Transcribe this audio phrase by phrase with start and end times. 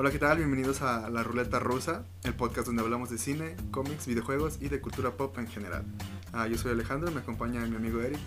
[0.00, 0.38] Hola, ¿qué tal?
[0.38, 4.80] Bienvenidos a La Ruleta Rusa, el podcast donde hablamos de cine, cómics, videojuegos y de
[4.80, 5.84] cultura pop en general.
[6.32, 8.18] Ah, yo soy Alejandro, me acompaña mi amigo Eric.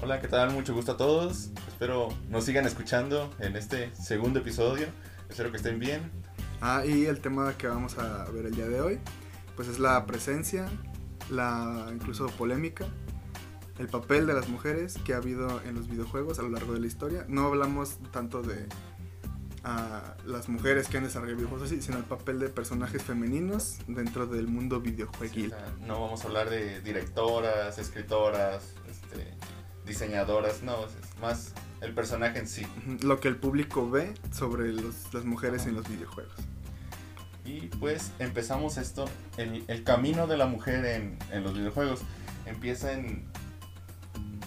[0.00, 0.54] Hola, ¿qué tal?
[0.54, 1.50] Mucho gusto a todos.
[1.68, 4.86] Espero nos sigan escuchando en este segundo episodio.
[5.28, 6.10] Espero que estén bien.
[6.62, 8.98] Ah, y el tema que vamos a ver el día de hoy,
[9.54, 10.66] pues es la presencia,
[11.28, 12.86] la incluso polémica,
[13.78, 16.80] el papel de las mujeres que ha habido en los videojuegos a lo largo de
[16.80, 17.26] la historia.
[17.28, 18.66] No hablamos tanto de
[19.68, 24.26] a las mujeres que han desarrollado videojuegos así, sino el papel de personajes femeninos dentro
[24.26, 25.52] del mundo videojueguil.
[25.86, 29.34] no vamos a hablar de directoras, escritoras, este,
[29.84, 32.66] diseñadoras, no, es más el personaje en sí.
[33.02, 36.34] Lo que el público ve sobre las mujeres en los videojuegos.
[37.44, 39.04] Y pues empezamos esto,
[39.36, 42.00] el, el camino de la mujer en, en, los videojuegos.
[42.46, 43.26] Empieza en...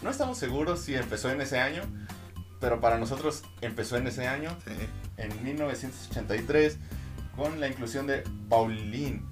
[0.01, 1.83] No estamos seguros si empezó en ese año,
[2.61, 4.55] pero para nosotros empezó en ese año.
[4.65, 4.73] Sí
[5.21, 6.77] en 1983
[7.35, 9.23] con la inclusión de Pauline.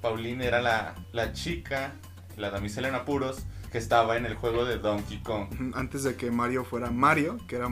[0.00, 1.94] Pauline era la, la chica,
[2.36, 5.72] la damisela en apuros, que estaba en el juego de Donkey Kong.
[5.74, 7.68] Antes de que Mario fuera Mario, que era,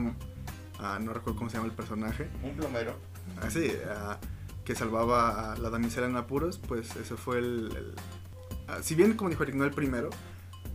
[0.81, 2.29] ah, no recuerdo cómo se llama el personaje.
[2.43, 2.97] Un plomero.
[3.41, 4.19] Así, ah,
[4.65, 7.95] que salvaba a la damisela en apuros, pues eso fue el...
[8.67, 10.11] Ah, si bien, como dijo Eric, no el primero,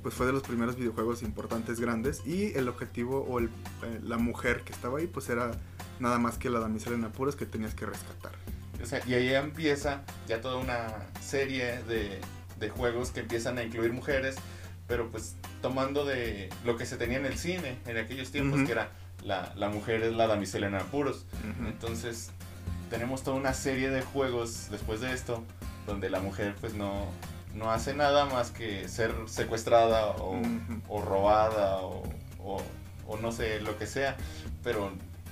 [0.02, 4.17] pues fue de los primeros videojuegos importantes, grandes, y el objetivo o el, eh, la
[4.17, 5.52] mujer que estaba ahí, pues era
[6.00, 8.34] nada más que la damisela en apuros que tenías que rescatar.
[8.81, 10.88] O sea, y ahí empieza ya toda una
[11.22, 12.20] serie de,
[12.59, 14.36] de juegos que empiezan a incluir mujeres,
[14.88, 18.72] pero pues tomando de lo que se tenía en el cine en aquellos tiempos, que
[18.72, 18.92] era
[19.23, 21.26] la, la, mujer es la damisela en apuros.
[21.66, 22.30] Entonces,
[22.89, 25.44] tenemos toda una serie de juegos después de esto,
[25.86, 27.08] donde la mujer pues no,
[27.58, 30.39] no hace nada más que ser secuestrada o,
[30.88, 32.03] o robada o,
[32.39, 32.61] o,
[33.08, 34.16] o, no sé, lo que sea,
[34.64, 34.91] pero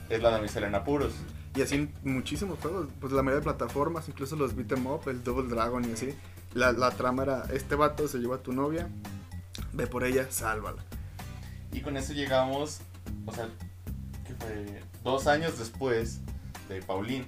[0.09, 1.13] es la damisela en apuros.
[1.55, 5.23] Y así muchísimos juegos, pues la mayoría de plataformas, incluso los beat em up, el
[5.23, 6.15] Double Dragon y así.
[6.53, 8.89] La, la trama era, este vato se lleva a tu novia,
[9.73, 10.83] ve por ella, sálvala.
[11.71, 12.79] Y con eso llegamos,
[13.25, 13.49] o sea,
[14.25, 16.21] que fue dos años después
[16.69, 17.25] de Pauline,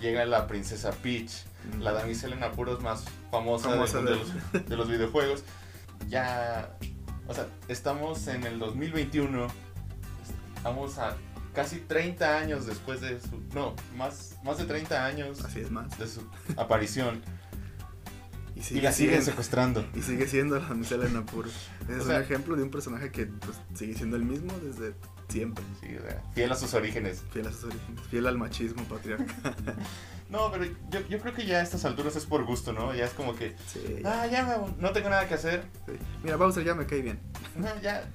[0.00, 1.44] llega la princesa Peach,
[1.80, 3.70] la damisela en apuros más famosa,
[4.02, 5.44] de, los, de los videojuegos.
[6.08, 6.76] Ya,
[7.26, 9.48] o sea, estamos en el 2021,
[10.56, 11.16] estamos a
[11.58, 13.42] casi 30 años después de su.
[13.52, 15.44] No, más, más de 30 años.
[15.44, 15.98] Así es más.
[15.98, 16.22] De su
[16.56, 17.20] aparición.
[18.54, 19.84] Y, la siguen secuestrando.
[19.94, 21.52] Y sigue siendo la damisela en apuros.
[21.88, 24.94] Es un ejemplo de un personaje que pues, sigue siendo el mismo desde
[25.28, 25.64] siempre.
[25.80, 25.96] Sí,
[26.34, 27.22] fiel a sus orígenes.
[27.32, 28.00] Fiel a sus orígenes.
[28.10, 29.54] Fiel al machismo patriarcal.
[30.30, 32.94] no, pero yo, yo, creo que ya a estas alturas es por gusto, ¿no?
[32.94, 33.54] Ya es como que.
[34.04, 35.64] Ah, ya no tengo nada que hacer.
[36.22, 37.20] Mira, Bowser ya me cae bien.
[37.82, 38.08] ya,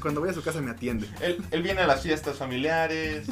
[0.00, 1.08] cuando voy a su casa me atiende.
[1.20, 3.26] Él, él viene a las fiestas familiares.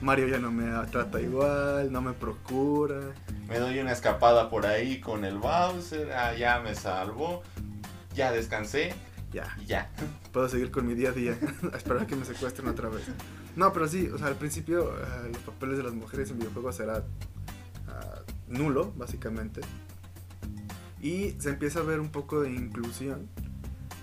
[0.00, 3.00] Mario ya no me trata igual, no me procura.
[3.48, 7.42] Me doy una escapada por ahí con el Bowser, ah, ya me salvó,
[8.14, 8.94] ya descansé.
[9.34, 9.56] Ya.
[9.66, 9.90] ya.
[10.32, 11.36] Puedo seguir con mi día a día,
[11.72, 13.02] a esperar que me secuestren otra vez.
[13.56, 16.78] No, pero sí, o sea, al principio uh, los papeles de las mujeres en videojuegos
[16.80, 19.60] era uh, nulo, básicamente.
[21.02, 23.28] Y se empieza a ver un poco de inclusión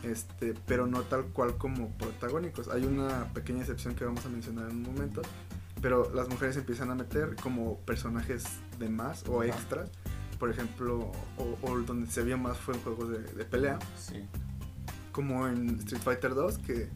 [0.03, 2.68] este, pero no tal cual como protagónicos.
[2.70, 5.22] Hay una pequeña excepción que vamos a mencionar en un momento,
[5.81, 8.46] pero las mujeres empiezan a meter como personajes
[8.80, 9.90] de más o extras.
[10.40, 13.78] Por ejemplo, o, donde se vio más fue en juegos de, pelea.
[15.12, 16.90] Como en Street Fighter 2, que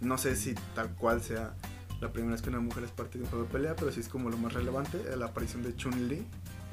[0.00, 1.54] no sé si tal cual sea
[2.00, 4.00] la primera vez que una mujer es parte de un juego de pelea, pero sí
[4.00, 6.24] es como lo más relevante, la aparición de Chun-Li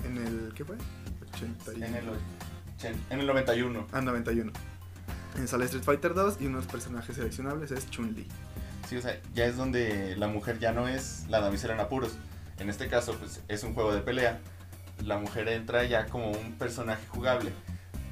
[0.05, 0.75] en el, ¿qué fue?
[1.75, 2.03] En el,
[3.09, 3.87] en el 91.
[3.91, 4.51] Ah, 91
[5.45, 8.27] sale Street Fighter 2 y uno de los personajes seleccionables es Chun-Li.
[8.89, 12.13] Sí, o sea, ya es donde la mujer ya no es la damisela en apuros.
[12.59, 14.39] En este caso, pues es un juego de pelea.
[15.03, 17.51] La mujer entra ya como un personaje jugable.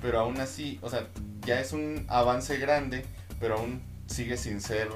[0.03, 1.07] Pero aún así, o sea,
[1.45, 3.05] ya es un avance grande,
[3.39, 4.89] pero aún sigue sin ser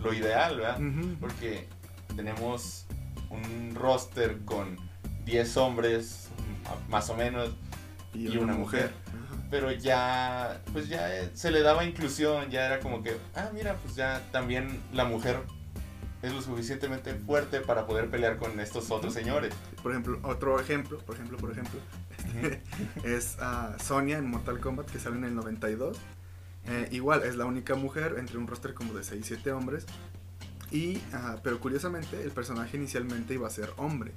[0.00, 0.78] lo ideal, ¿verdad?
[1.20, 1.66] Porque
[2.14, 2.86] tenemos
[3.30, 4.76] un roster con
[5.24, 6.28] 10 hombres,
[6.88, 7.50] más o menos,
[8.14, 8.92] y, una, mujer.
[9.50, 13.96] pero ya, pues ya se le daba inclusión, ya era como que, ah, mira, pues
[13.96, 15.40] ya también la mujer
[16.24, 19.54] es lo suficientemente fuerte para poder pelear con estos otros señores.
[19.82, 21.80] Por ejemplo, otro ejemplo, por ejemplo, por ejemplo,
[23.04, 23.36] es
[23.82, 25.98] Sonia en Mortal Kombat que sale en el 92.
[26.66, 29.86] Eh, igual, es la única mujer entre un roster como de 6-7 hombres.
[30.70, 31.00] Y,
[31.42, 34.12] pero curiosamente, el personaje inicialmente iba a ser hombre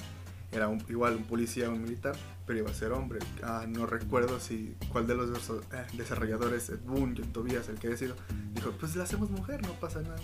[0.51, 2.15] era igual un policía o un militar,
[2.45, 3.19] pero iba a ser hombre.
[3.43, 7.87] Ah, no recuerdo si cuál de los eh, desarrolladores, Ed Boon, John Tobias, el que
[7.87, 8.15] haya sido,
[8.53, 10.19] dijo, pues la hacemos mujer, no pasa nada.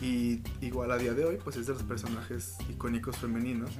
[0.00, 3.70] Y igual a día de hoy, pues es de los personajes icónicos femeninos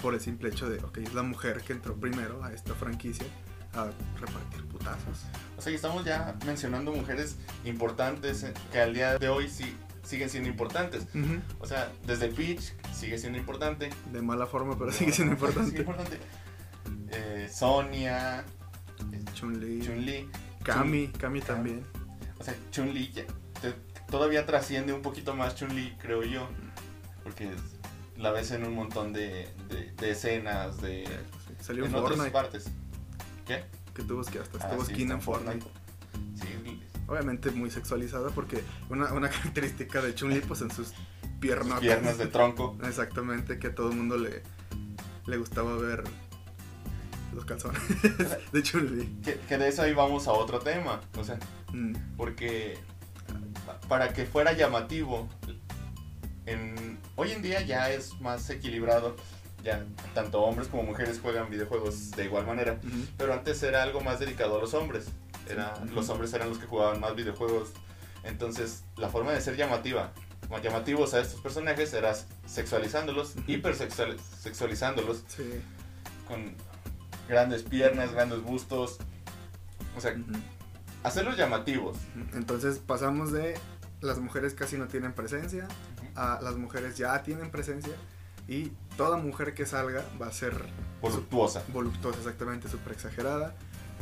[0.00, 3.26] por el simple hecho de, ok, es la mujer que entró primero a esta franquicia
[3.74, 5.24] a repartir putazos.
[5.58, 7.36] O sea, y estamos ya mencionando mujeres
[7.66, 11.06] importantes eh, que al día de hoy sí siguen siendo importantes.
[11.60, 13.90] O sea, desde Peach sigue siendo importante.
[14.12, 16.18] De mala forma, pero sigue siendo Sigue importante.
[17.10, 18.44] Eh, Sonia,
[19.34, 20.28] Chun-Li, Chun-Li.
[20.62, 21.82] Kami, Kami también.
[22.38, 23.24] O sea, Chun-Li ya-
[23.60, 23.74] te-
[24.10, 26.48] todavía trasciende un poquito más Chun-Li, creo yo.
[27.22, 27.50] Porque
[28.16, 31.04] la ves en un montón de, de- de escenas, de...
[31.60, 32.70] Salió en otras Fortnite, partes.
[33.46, 33.64] ¿Qué?
[33.94, 35.66] que tuvo que hasta Ah, estuvo sí, skin en Fortnite.
[36.34, 40.92] Sí, Obviamente muy sexualizada porque una, una característica de Chun-Li pues en sus
[41.40, 41.80] piernas.
[41.80, 42.76] piernas de tronco.
[42.84, 44.42] Exactamente, que a todo el mundo le,
[45.26, 46.04] le gustaba ver
[47.34, 47.80] los calzones
[48.52, 49.20] de Chun-Li.
[49.22, 51.00] Que, que de eso ahí vamos a otro tema.
[51.16, 51.38] O sea,
[51.72, 52.78] Mm, porque
[53.88, 55.28] para que fuera llamativo,
[56.46, 59.16] en, hoy en día ya es más equilibrado.
[59.64, 59.84] Ya
[60.14, 62.78] tanto hombres como mujeres juegan videojuegos de igual manera.
[63.18, 65.06] Pero antes era algo más dedicado a los hombres.
[65.48, 65.74] Era.
[65.92, 67.70] Los hombres eran los que jugaban más videojuegos.
[68.22, 70.12] Entonces, la forma de ser llamativa,
[70.50, 72.14] más llamativos a estos personajes era
[72.46, 73.44] sexualizándolos, Ujú.
[73.52, 75.44] hipersexualizándolos, Sí.
[76.28, 76.54] con
[77.28, 78.98] grandes piernas, grandes bustos.
[79.96, 80.14] O sea,
[81.02, 81.96] hacerlos llamativos.
[82.34, 83.56] Entonces pasamos de
[84.00, 85.66] las mujeres casi no tienen presencia
[86.14, 87.92] a las mujeres ya tienen presencia
[88.48, 90.54] y toda mujer que salga va a ser
[91.00, 91.62] Voluptuosa.
[91.72, 93.54] voluptuosa, exactamente, súper exagerada.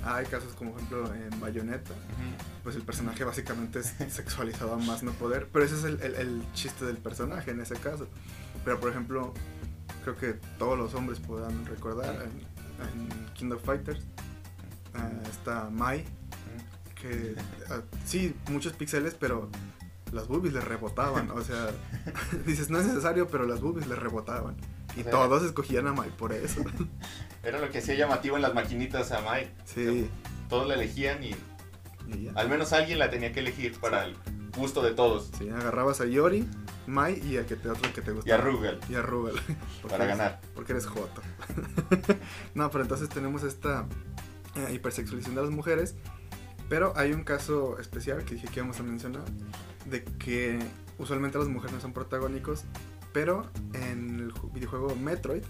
[0.05, 1.93] Hay casos como por ejemplo en Bayonetta,
[2.63, 6.15] pues el personaje básicamente es sexualizado a más no poder, pero ese es el, el-
[6.17, 8.07] el chiste del personaje en ese caso.
[8.65, 9.33] Pero por ejemplo,
[10.03, 14.05] creo que todos los hombres podrán recordar en, en King of Fighters,
[14.95, 16.05] ah, está Mai,
[16.95, 17.35] que
[17.71, 19.49] ah, sí, muchos píxeles, pero
[20.15, 21.69] las boobies le rebotaban, o sea,
[22.47, 24.57] dices, no es necesario, pero las boobies le rebotaban.
[24.97, 26.63] Y O sea, todos escogían a Mai por eso.
[27.43, 29.51] Era lo que hacía llamativo en las maquinitas a Mai.
[29.65, 30.09] Sí.
[30.49, 31.31] Todos la elegían y
[32.09, 34.17] Y al menos alguien la tenía que elegir para el
[34.57, 35.31] gusto de todos.
[35.37, 36.47] Sí, agarrabas a Yori,
[36.87, 38.41] Mai y a que te, otro que te Y gustaba.
[38.41, 39.35] a Rugal Y a Rugal.
[39.83, 40.41] Para eres- ganar.
[40.55, 41.21] Porque eres joto.
[42.55, 43.87] no, pero entonces tenemos esta
[44.55, 45.97] eh, hipersexualización de las mujeres.
[46.69, 49.23] Pero hay un caso especial que dije que íbamos a mencionar.
[49.87, 50.59] De que
[50.99, 52.65] usualmente los mujeres no son protagónicos.
[53.13, 55.45] Pero en el ju- videojuego Metroid,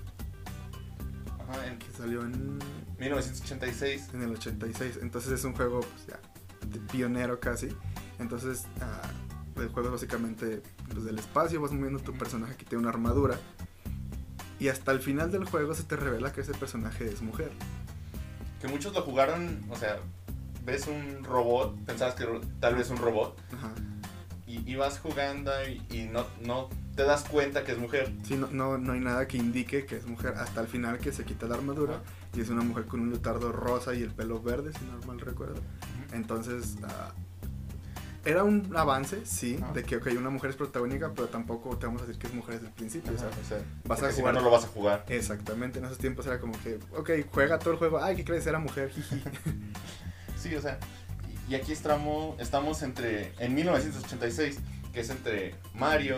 [1.49, 2.59] Ajá, en que salió en,
[2.99, 4.11] 1986.
[4.15, 4.99] en el 86.
[5.03, 6.21] Entonces es un juego pues, ya,
[6.69, 7.69] de pionero casi.
[8.19, 9.01] Entonces ah,
[9.57, 11.61] el juego es básicamente pues, del espacio.
[11.61, 13.39] Vas moviendo tu personaje que tiene una armadura.
[14.59, 17.51] Y hasta el final del juego se te revela que ese personaje es mujer.
[18.61, 19.99] Que muchos lo jugaron, o sea,
[20.65, 22.25] ves un robot, pensabas que
[22.61, 23.73] tal vez un robot, Ajá.
[24.65, 28.13] Y ibas jugando y, y no, no te das cuenta que es mujer.
[28.27, 31.13] Sí, no, no, no hay nada que indique que es mujer hasta el final que
[31.13, 32.01] se quita la armadura
[32.35, 35.21] y es una mujer con un leotardo rosa y el pelo verde, si no mal
[35.21, 35.61] recuerdo.
[36.13, 37.13] Entonces, ah,
[38.25, 42.01] era un avance, sí, de que ok, una mujer es protagónica, pero tampoco te vamos
[42.03, 43.13] a decir que es mujer desde el principio.
[43.15, 45.05] o sea, o sea, vas a porque si no, jugar- no lo vas a jugar.
[45.09, 48.47] Exactamente, en esos tiempos era como que, ok, juega todo el juego, ay, ¿qué crees?
[48.47, 49.23] Era mujer, jiji.
[50.39, 50.79] Sí, o sea,
[51.49, 54.59] y aquí estamos, estamos entre, en 1986,
[54.93, 56.17] que es entre Mario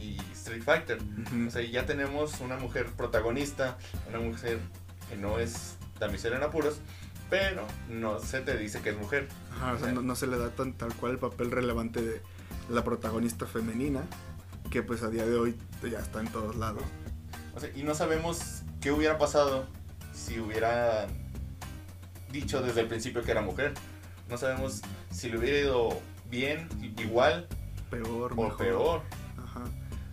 [0.00, 0.98] y Street Fighter.
[1.46, 4.60] O sea, ya tenemos una mujer protagonista, una mujer
[5.08, 6.78] que no es damisela en apuros,
[7.30, 9.28] pero no se te dice que es mujer.
[9.56, 12.22] Ajá, o sea, no, no se le da tan, tal cual el papel relevante de
[12.70, 14.02] la protagonista femenina,
[14.70, 15.56] que pues a día de hoy
[15.90, 16.82] ya está en todos lados.
[17.56, 19.66] O sea, y no sabemos qué hubiera pasado
[20.14, 21.06] si hubiera
[22.30, 23.74] dicho desde el principio que era mujer.
[24.28, 26.68] No sabemos si le hubiera ido bien,
[26.98, 27.46] igual
[27.90, 28.56] Peor, o mejor.
[28.58, 29.02] peor.
[29.42, 29.64] Ajá.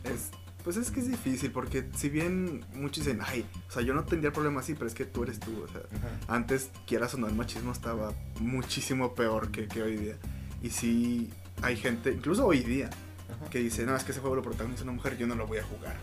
[0.05, 0.29] Es,
[0.63, 4.03] pues es que es difícil, porque si bien muchos dicen, ay, o sea, yo no
[4.05, 6.33] tendría problema así, pero es que tú eres tú, o sea, Ajá.
[6.35, 10.15] antes, quieras o no, el machismo estaba muchísimo peor que, que hoy día.
[10.63, 11.29] Y sí,
[11.61, 12.89] hay gente, incluso hoy día,
[13.29, 13.49] Ajá.
[13.49, 15.57] que dice, no, es que ese juego lo protagoniza una mujer, yo no lo voy
[15.59, 15.97] a jugar.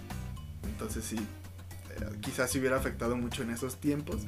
[0.64, 4.22] Entonces sí, eh, quizás sí hubiera afectado mucho en esos tiempos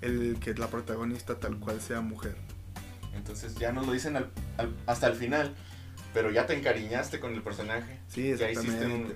[0.00, 2.36] el que la protagonista tal cual sea mujer.
[3.14, 5.54] Entonces ya nos lo dicen al- al- hasta el final,
[6.14, 7.98] pero ya te encariñaste con el personaje.
[8.08, 9.12] Sí, Ya hiciste un,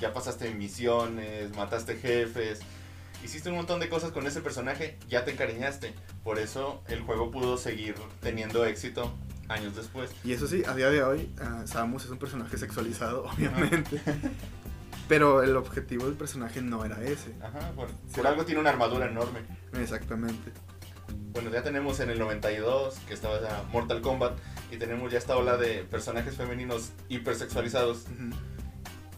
[0.00, 2.60] ya pasaste misiones, mataste jefes,
[3.24, 5.94] hiciste un montón de cosas con ese personaje, ya te encariñaste.
[6.24, 9.14] Por eso el juego pudo seguir teniendo éxito
[9.48, 10.10] años después.
[10.24, 14.00] Y eso sí, a día de hoy, ah, Samus es un personaje sexualizado, obviamente.
[15.08, 17.32] Pero el objetivo del personaje no era ese.
[17.40, 17.94] Ajá, por, Sí.
[18.16, 19.38] por algo tiene una armadura enorme.
[19.78, 20.50] Exactamente.
[21.32, 24.38] Bueno, ya tenemos en el 92, que estaba ya Mortal Kombat,
[24.70, 28.04] y tenemos ya esta ola de personajes femeninos hipersexualizados.
[28.04, 28.36] Ujú.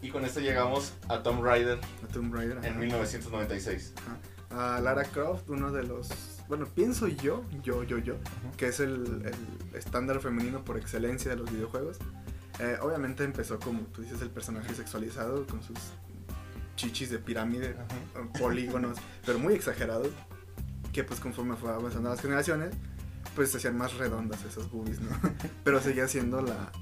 [0.01, 2.57] Y con esto llegamos a Tomb Raider a Tomb Raider.
[2.57, 2.67] ajá.
[2.67, 3.93] en 1996.
[4.49, 4.75] Ajá.
[4.77, 6.09] A Lara Croft, uno de los.
[6.47, 8.15] Bueno, pienso yo, yo, yo, yo,
[8.57, 11.97] que es el, el estándar femenino por excelencia de los videojuegos.
[12.59, 15.77] Eh, obviamente empezó como tú dices, el personaje sexualizado con sus
[16.75, 18.27] chichis de pirámide, Ajá.
[18.39, 20.09] polígonos, pero muy exagerados.
[20.99, 22.71] Que pues conforme fue avanzando las generaciones,
[23.33, 25.11] pues se hacían más redondas esas boobies, ¿no?
[25.63, 26.73] pero seguía siendo la.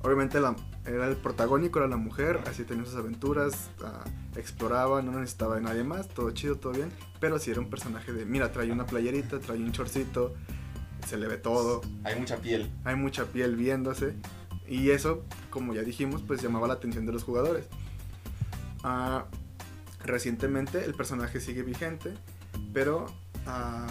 [0.00, 0.56] Obviamente la,
[0.86, 4.02] era el protagónico, era la mujer, así tenía sus aventuras, ah,
[4.34, 6.88] exploraba, no necesitaba de nadie más, todo chido, todo bien,
[7.20, 10.32] pero sí era un personaje de, mira, trae una playerita, trae un chorcito,
[11.06, 12.72] se le ve todo, Hay mucha piel.
[12.84, 14.14] hay mucha piel viéndose,
[14.66, 17.66] y eso, como ya dijimos, pues llamaba la atención de los jugadores.
[18.84, 19.26] Ah,
[20.02, 22.14] recientemente el personaje sigue vigente,
[22.72, 23.06] pero
[23.46, 23.86] ah,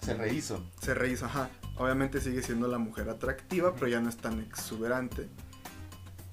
[0.00, 0.64] Se rehizo.
[0.80, 1.50] se rehizo, ajá.
[1.76, 5.28] Obviamente sigue siendo la mujer atractiva, pero ya no es tan exuberante.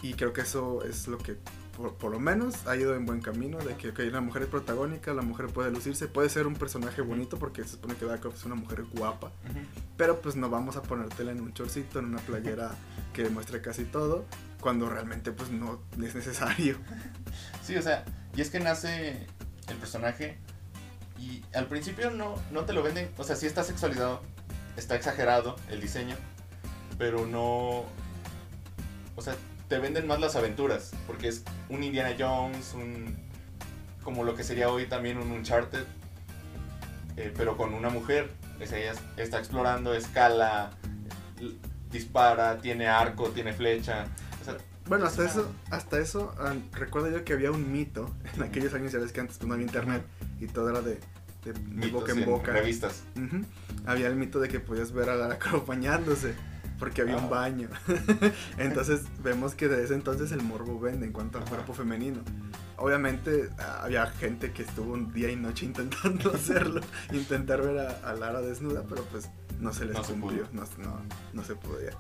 [0.02, 1.38] Y creo que eso es lo que,
[1.76, 3.58] por, por lo menos, ha ido en buen camino.
[3.58, 7.02] De que ok, la mujer es protagónica, la mujer puede lucirse, puede ser un personaje
[7.02, 9.32] bonito, porque se supone que Croft es una mujer guapa.
[9.96, 12.72] Pero pues no vamos a ponértela en un chorcito, en una playera
[13.14, 14.26] que demuestre casi todo,
[14.62, 16.78] cuando realmente pues no es necesario.
[17.64, 19.26] Sí, o sea, y es que nace
[19.68, 20.38] el personaje
[21.18, 24.22] y al principio no, no te lo venden, o sea, sí está sexualizado,
[24.76, 26.16] está exagerado el diseño,
[26.98, 27.86] pero no,
[29.16, 29.36] o sea,
[29.68, 33.18] te venden más las aventuras, porque es un Indiana Jones, un,
[34.04, 35.84] como lo que sería hoy también un Uncharted,
[37.18, 38.30] eh, pero con una mujer,
[38.66, 40.72] sea, ella está explorando, escala,
[41.92, 44.06] dispara, tiene arco, tiene flecha,
[44.90, 46.34] Bueno, hasta eso, hasta eso,
[46.74, 49.54] recuerdo yo que había un mito en aquellos años, ya ves que antes pues, no
[49.54, 50.04] había internet
[50.40, 51.00] y todo era de,
[51.44, 52.52] de- de mitos boca en boca.
[52.54, 53.04] revistas.
[53.86, 56.34] Había el mito de que podías ver a Lara Croft bañándose
[56.80, 57.30] porque había un Ah.
[57.30, 57.70] baño.
[58.58, 61.56] entonces vemos que desde ese entonces el morbo vende en cuanto al Ajá.
[61.56, 62.20] cuerpo femenino.
[62.78, 68.10] Obviamente ah, había gente que estuvo un día y noche intentando hacerlo, intentar ver a,
[68.10, 69.30] a Lara desnuda, pero pues
[69.60, 70.64] no se les No se cumplió, pudo.
[70.78, 71.02] no, no,
[71.34, 71.92] no se podía.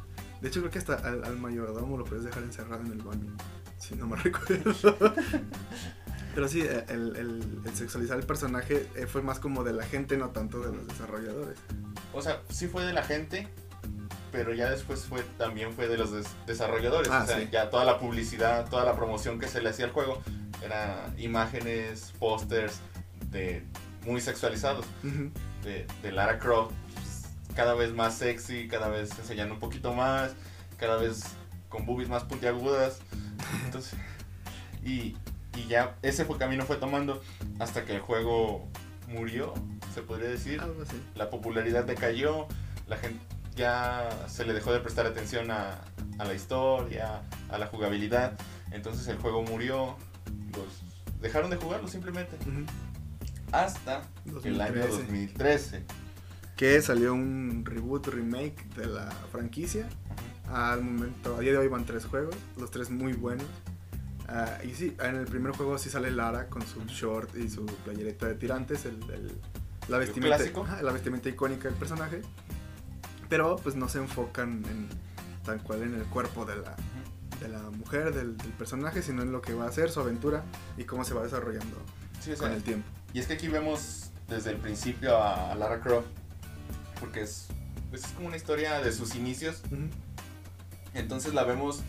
[0.41, 3.35] De hecho creo que hasta al, al mayordomo lo puedes dejar encerrado en el baño,
[3.77, 4.73] si no me recuerdo.
[6.35, 10.17] Pero sí, el, el- el sexualizar el personaje eh, fue más como de la gente,
[10.17, 11.57] no tanto de los desarrolladores.
[12.13, 13.47] O sea, sí fue de la gente,
[14.31, 17.09] pero ya después fue también fue de los des- desarrolladores.
[17.11, 17.49] Ah, o sea, sí.
[17.51, 20.21] ya toda la publicidad, toda la promoción que se le hacía al juego
[20.63, 22.79] era imágenes, pósters
[23.31, 23.63] de
[24.05, 24.85] muy sexualizados
[25.63, 26.71] de, de Lara Croft,
[27.57, 30.35] cada vez más sexy, cada vez enseñando un poquito más,
[30.77, 31.23] cada vez
[31.69, 32.99] con boobies más puntiagudas.
[33.65, 33.95] Entonces,
[34.85, 35.17] y,
[35.55, 37.19] y ya ese fue camino fue tomando
[37.57, 38.69] hasta que el juego
[39.07, 39.55] murió,
[39.95, 41.01] se podría decir Algo así.
[41.15, 42.47] la popularidad decayó,
[42.85, 43.19] la gente
[43.55, 45.81] ya se le dejó de prestar atención a,
[46.19, 48.37] a la historia, a la jugabilidad,
[48.69, 49.97] entonces el juego murió,
[50.51, 50.83] los
[51.21, 52.37] dejaron de jugarlo simplemente,
[53.51, 54.03] hasta
[54.43, 56.06] el año 2013.
[56.57, 56.75] 2013.
[56.75, 59.87] Que salió un reboot, remake de la franquicia.
[60.51, 63.45] Al momento, a día de hoy van tres juegos, los tres muy buenos.
[64.29, 67.65] Ah, y sí, en el primer juego sí sale Lara con su short y su
[67.65, 69.31] playereta de tirantes, el, el-
[69.87, 70.63] la, vestimenta, clásico?
[70.63, 72.21] ajá, la vestimenta icónica del personaje.
[73.29, 74.89] Pero pues no se enfocan en
[75.45, 76.75] tal cual en el cuerpo de la,
[77.39, 80.43] de la mujer, del, del personaje, sino en lo que va a ser su aventura
[80.77, 81.77] y cómo se va desarrollando
[82.19, 82.87] Sí, con el tiempo.
[83.13, 86.07] y es que aquí vemos desde el principio a Lara Croft,
[86.99, 87.47] porque es,
[87.89, 89.61] pues es como una historia de sus inicios,
[90.93, 91.81] entonces la vemos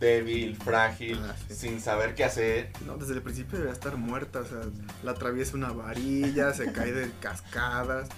[0.00, 1.54] débil, frágil, Ah, sí.
[1.54, 4.60] sin saber qué hacer, No, desde el principio debería estar muerta, o sea,
[5.02, 8.08] la atraviesa una varilla, se cae de cascadas.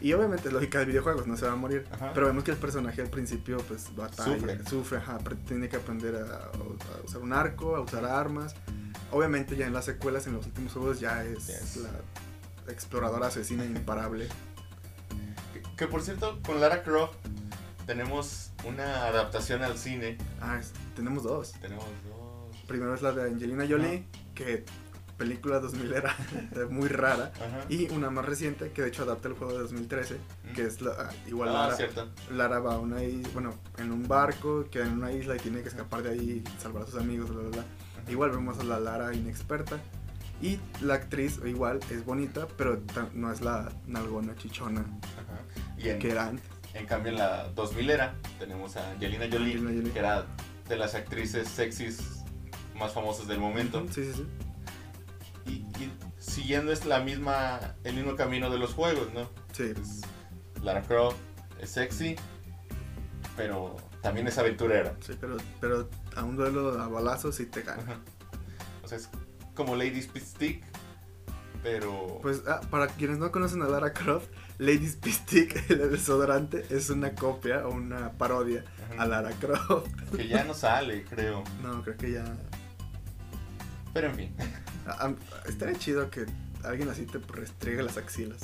[0.00, 1.84] Y obviamente es lógica de videojuegos, no se va a morir.
[1.90, 2.12] Ajá.
[2.14, 4.64] Pero vemos que el personaje al principio pues batalla, Sufre.
[4.64, 5.18] sufre, ajá,
[5.48, 8.54] tiene que aprender a, a usar un arco, a usar armas.
[9.10, 11.76] Obviamente ya en las secuelas, en los últimos juegos ya es Yes.
[11.78, 14.28] la exploradora asesina imparable.
[15.78, 17.14] Que, que por cierto, con Lara Croft
[17.86, 20.18] tenemos una adaptación al cine.
[20.40, 21.52] Ah, es- tenemos dos.
[21.60, 22.56] Tenemos dos.
[22.66, 24.04] Primero es la de Angelina Jolie,
[24.34, 24.64] que
[25.16, 26.14] película 2000 era
[26.70, 27.32] muy rara.
[27.36, 27.64] Ajá.
[27.68, 30.18] Y una más reciente que de hecho adapta el juego de 2013,
[30.54, 32.08] que es la, ah, igual ah, Lara, cierto.
[32.30, 35.62] Lara va a una isla, bueno, en un barco, queda en una isla y tiene
[35.62, 37.60] que escapar de ahí, salvar a sus amigos, bla, bla, bla.
[37.62, 38.10] Ajá.
[38.12, 39.78] Igual vemos a la Lara inexperta.
[40.40, 42.80] Y la actriz igual es bonita, pero
[43.14, 45.40] no es la nalgona chichona Ajá.
[45.78, 46.44] Y en, que era antes.
[46.74, 49.90] en cambio en la 2000 era tenemos a Angelina Jolie, Jolie.
[49.90, 50.26] que era
[50.68, 52.24] de las actrices sexys
[52.74, 53.86] más famosas del momento.
[53.90, 54.26] Sí, sí, sí.
[55.46, 59.28] Y, y siguiendo es la misma, el mismo camino de los juegos, ¿no?
[59.52, 60.02] Sí, Pues,
[60.62, 61.16] Lara Croft
[61.60, 62.16] es sexy,
[63.36, 64.94] pero también es aventurera.
[65.00, 67.82] Sí, pero, pero a un duelo a balazos sí te gana.
[67.82, 68.00] Ajá.
[68.84, 69.08] O sea, es
[69.54, 70.64] como Lady Speed Stick,
[71.62, 72.18] pero...
[72.22, 77.14] Pues ah, para quienes no conocen a Lara Croft, Lady Stick, el desodorante, es una
[77.14, 79.02] copia o una parodia Ajá.
[79.02, 79.88] a Lara Croft.
[80.16, 81.44] Que ya no sale, creo.
[81.62, 82.24] No, creo que ya...
[83.94, 84.34] Pero en fin,
[84.86, 85.12] ah, ah,
[85.46, 86.26] estaría chido que
[86.62, 88.42] alguien así te restriegue las axilas.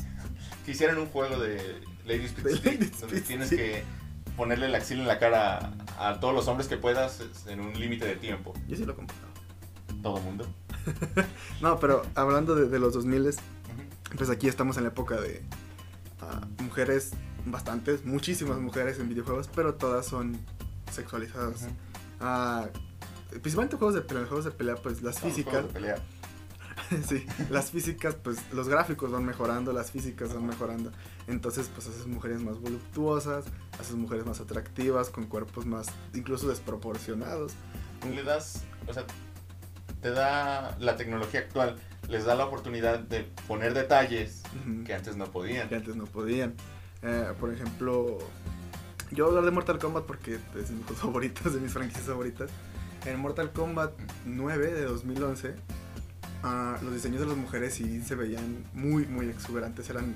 [0.65, 1.59] que hicieran un juego de
[2.07, 3.83] Stick, Lady donde tienes que
[4.37, 7.79] ponerle la axila en la cara a, a todos los hombres que puedas en un
[7.79, 8.53] límite de tiempo.
[8.67, 9.17] Yo sí lo compré.
[10.03, 10.47] Todo el mundo.
[11.61, 13.37] No, pero hablando de, de los 2000 Ujú.
[14.19, 15.43] pues aquí estamos en la época de
[16.63, 17.13] mujeres,
[17.47, 20.39] bastantes, muchísimas mujeres en videojuegos, pero todas son
[20.93, 21.67] sexualizadas.
[22.21, 22.69] Ah,
[23.31, 25.65] principalmente juegos de pelea, juegos de pelea, pues las Todos físicas,
[27.09, 30.93] sí, las físicas, pues los gráficos van mejorando, las físicas van mejorando.
[31.27, 33.45] Entonces, pues haces mujeres más voluptuosas,
[33.79, 37.53] haces mujeres más atractivas, con cuerpos más, incluso desproporcionados.
[38.15, 39.05] le das, o sea,
[40.03, 41.77] te da la tecnología actual,
[42.09, 44.85] les da la oportunidad de poner detalles Ujú.
[44.85, 45.69] que antes no podían.
[45.69, 46.55] que antes no podían.
[47.03, 48.19] Eh, por ejemplo,
[49.11, 51.73] yo voy a hablar de Mortal Kombat porque es de mis juegos favoritos, de mis
[51.73, 52.51] franquicias favoritas.
[53.07, 53.93] En Mortal Kombat
[54.25, 55.55] 9 de 2011,
[56.43, 59.91] ah, los diseños de las mujeres sí se veían muy, muy exuberantes.
[59.91, 60.15] Eran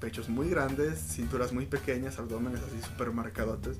[0.00, 3.78] pechos muy grandes, cinturas muy pequeñas, abdómenes así súper marcadotes.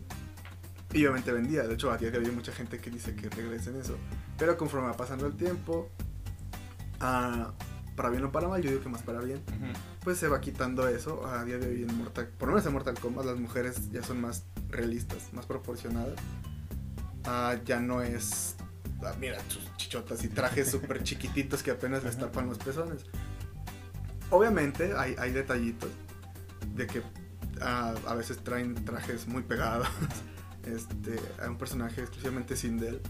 [0.93, 1.65] Y obviamente vendía.
[1.65, 3.97] De hecho, a día de hoy hay mucha gente que dice que regresen eso.
[4.39, 5.91] Pero conforme va pasando el tiempo,
[7.05, 7.53] ah,
[7.97, 9.73] para bien o para mal, yo digo que más para bien Ujú.
[10.03, 11.27] pues se va quitando eso.
[11.27, 14.03] A día de hoy en Mortal, por lo menos en Mortal Kombat las mujeres ya
[14.03, 16.15] son más realistas, más proporcionadas.
[17.25, 18.57] Ah, ya no es,
[19.05, 23.05] ah, mira, sus chichotas y trajes súper chiquititos que apenas les tapan los pezones.
[24.31, 25.91] Obviamente hay, hay detallitos
[26.75, 27.03] de que
[27.61, 29.87] ah, a veces traen trajes muy pegados.
[30.65, 33.03] Este, hay un personaje exclusivamente Sindel.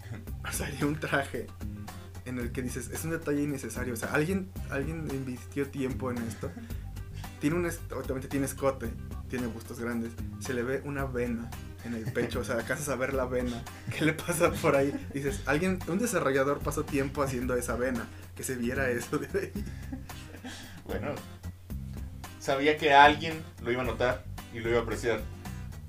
[0.50, 1.46] Salía un traje
[2.36, 3.94] en el que dices, es un detalle innecesario.
[3.94, 6.50] O sea, alguien, alguien invirtió tiempo en esto.
[7.40, 8.88] Tiene un, obviamente tiene escote,
[9.28, 10.12] tiene bustos grandes.
[10.40, 11.50] Se le ve una vena
[11.84, 13.62] en el pecho, o sea, alcanzas a ver la vena.
[13.96, 14.92] ¿Qué le pasa por ahí?
[15.12, 19.52] Dices, alguien, un desarrollador pasó tiempo haciendo esa vena, que se viera eso de ahí.
[20.86, 21.14] Bueno,
[22.38, 25.20] sabía que alguien lo iba a notar y lo iba a apreciar.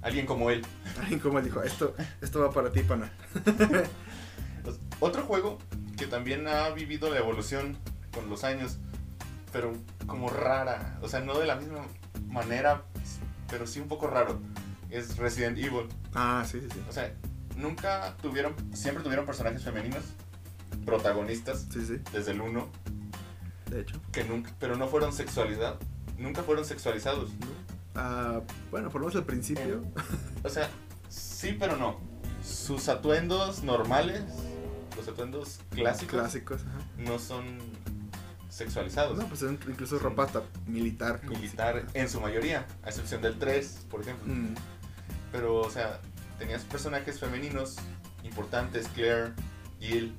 [0.02, 0.66] Alguien como él.
[1.02, 3.12] Alguien como él dijo, esto, esto va para ti, pana.
[4.64, 5.60] Pues, Otro juego
[5.98, 7.78] que también ha vivido la evolución
[8.14, 8.78] con los años,
[9.52, 9.74] pero
[10.06, 11.82] como rara, o sea, no de la misma
[12.28, 12.84] manera,
[13.50, 14.40] pero sí un poco raro,
[14.90, 15.88] es Resident Evil.
[16.14, 16.80] Ah, sí, sí, sí.
[16.90, 17.14] O sea,
[17.56, 20.04] nunca tuvieron, siempre tuvieron personajes femeninos,
[20.86, 22.68] protagonistas, Sí, sí, desde el 1,
[23.72, 24.00] de hecho.
[24.12, 25.78] que nunca, pero no fueron sexualidad,
[26.18, 27.32] nunca fueron sexualizados.
[27.96, 29.84] Ah, bueno, por lo menos al principio.
[30.44, 30.70] O sea,
[31.10, 32.00] sí, pero no.
[32.44, 34.22] Sus atuendos normales,
[34.98, 36.80] los atuendos clásicos, Clásicos, ajá.
[36.98, 37.60] no son
[38.50, 39.18] sexualizados.
[39.18, 41.22] No, pues son incluso ropa hasta militar.
[41.26, 44.34] Militar en su mayoría, a excepción del 3, por ejemplo.
[44.34, 44.56] Mm,
[45.32, 46.00] Pero, o sea,
[46.40, 47.76] tenías personajes femeninos
[48.24, 49.34] importantes, Claire,
[49.80, 50.16] Jill,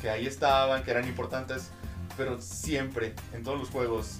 [0.00, 1.68] que ahí estaban, que eran importantes,
[2.16, 4.18] pero siempre, en todos los juegos,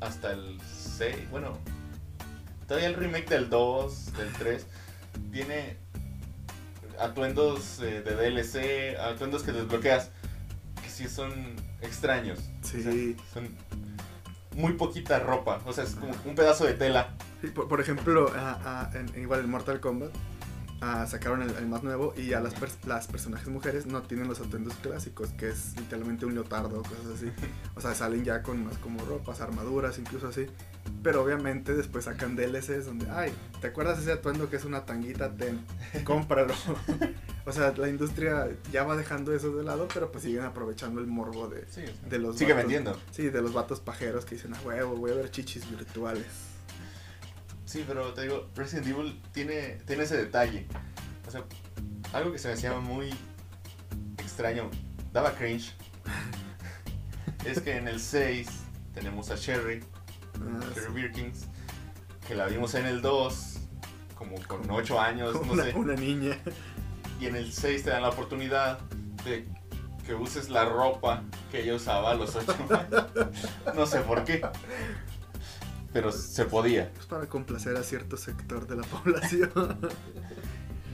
[0.00, 0.60] hasta el
[0.98, 1.56] 6, bueno,
[2.66, 4.66] todavía el remake del 2, del 3,
[5.32, 5.76] tiene
[7.00, 10.10] atuendos eh, de DLC, atuendos que desbloqueas,
[10.82, 11.32] que sí son
[11.80, 12.38] extraños.
[12.62, 12.78] Sí.
[12.78, 12.92] O sea,
[13.34, 13.48] son
[14.56, 17.10] muy poquita ropa, o sea, es como un pedazo de tela.
[17.40, 20.10] Sí, por, por ejemplo, ah, en- igual en Mortal Kombat
[20.80, 24.28] ah, sacaron el, el más nuevo y a las, pers- las personajes mujeres no tienen
[24.28, 27.26] los atuendos clásicos, que es literalmente un leotardo, cosas así.
[27.76, 30.46] O sea, salen ya con más como ropas, armaduras, incluso así.
[31.02, 35.30] Pero obviamente después sacan DLCs donde, ay, ¿te acuerdas ese atuendo que es una tanguita?
[35.36, 35.64] Ten,
[36.04, 36.54] cómpralo.
[37.46, 41.06] o sea, la industria ya va dejando eso de lado, pero pues siguen aprovechando el
[41.06, 43.00] morbo de, Sí, de los sigue vatos- vendiendo.
[43.12, 46.26] Sí, de los vatos pajeros que dicen, a huevo, voy a ver chichis virtuales.
[47.68, 50.66] Sí, pero te digo, Resident Evil tiene, tiene ese detalle.
[51.26, 51.44] O sea,
[52.14, 53.10] algo que se me hacía muy
[54.16, 54.70] extraño,
[55.12, 55.74] daba cringe.
[57.44, 58.48] es que en el 6
[58.94, 59.84] tenemos a Sherry,
[60.40, 60.80] Ah, sí.
[60.80, 61.44] Sherry Birkins,
[62.26, 63.58] que la vimos en el 2,
[64.14, 65.74] como con 8 años, Como no una, sé.
[65.74, 66.38] una niña.
[67.20, 68.78] Y en el 6 te dan la oportunidad
[69.26, 69.46] de
[70.06, 73.06] que uses la ropa que ella usaba a los 8 años.
[73.74, 74.40] No sé por qué.
[75.92, 76.90] Pero se podía.
[76.92, 79.50] Pues para complacer a cierto sector de la población.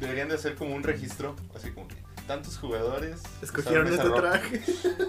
[0.01, 4.21] Deberían de hacer como un registro, así como que tantos jugadores Escogieron este ropa.
[4.21, 4.63] traje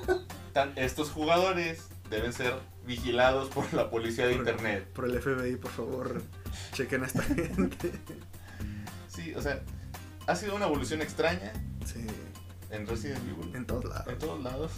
[0.53, 2.53] Tan- estos jugadores deben ser
[2.85, 4.87] vigilados por la policía de Por- internet.
[4.93, 6.21] por el FBI, por favor.
[6.73, 7.91] Chequen a esta gente.
[9.07, 9.61] sí, o sea,
[10.27, 11.51] ha sido una evolución extraña
[11.85, 12.05] Sí,
[12.69, 13.55] en Resident Evil.
[13.55, 14.07] en todos lados.
[14.07, 14.71] En todos lados.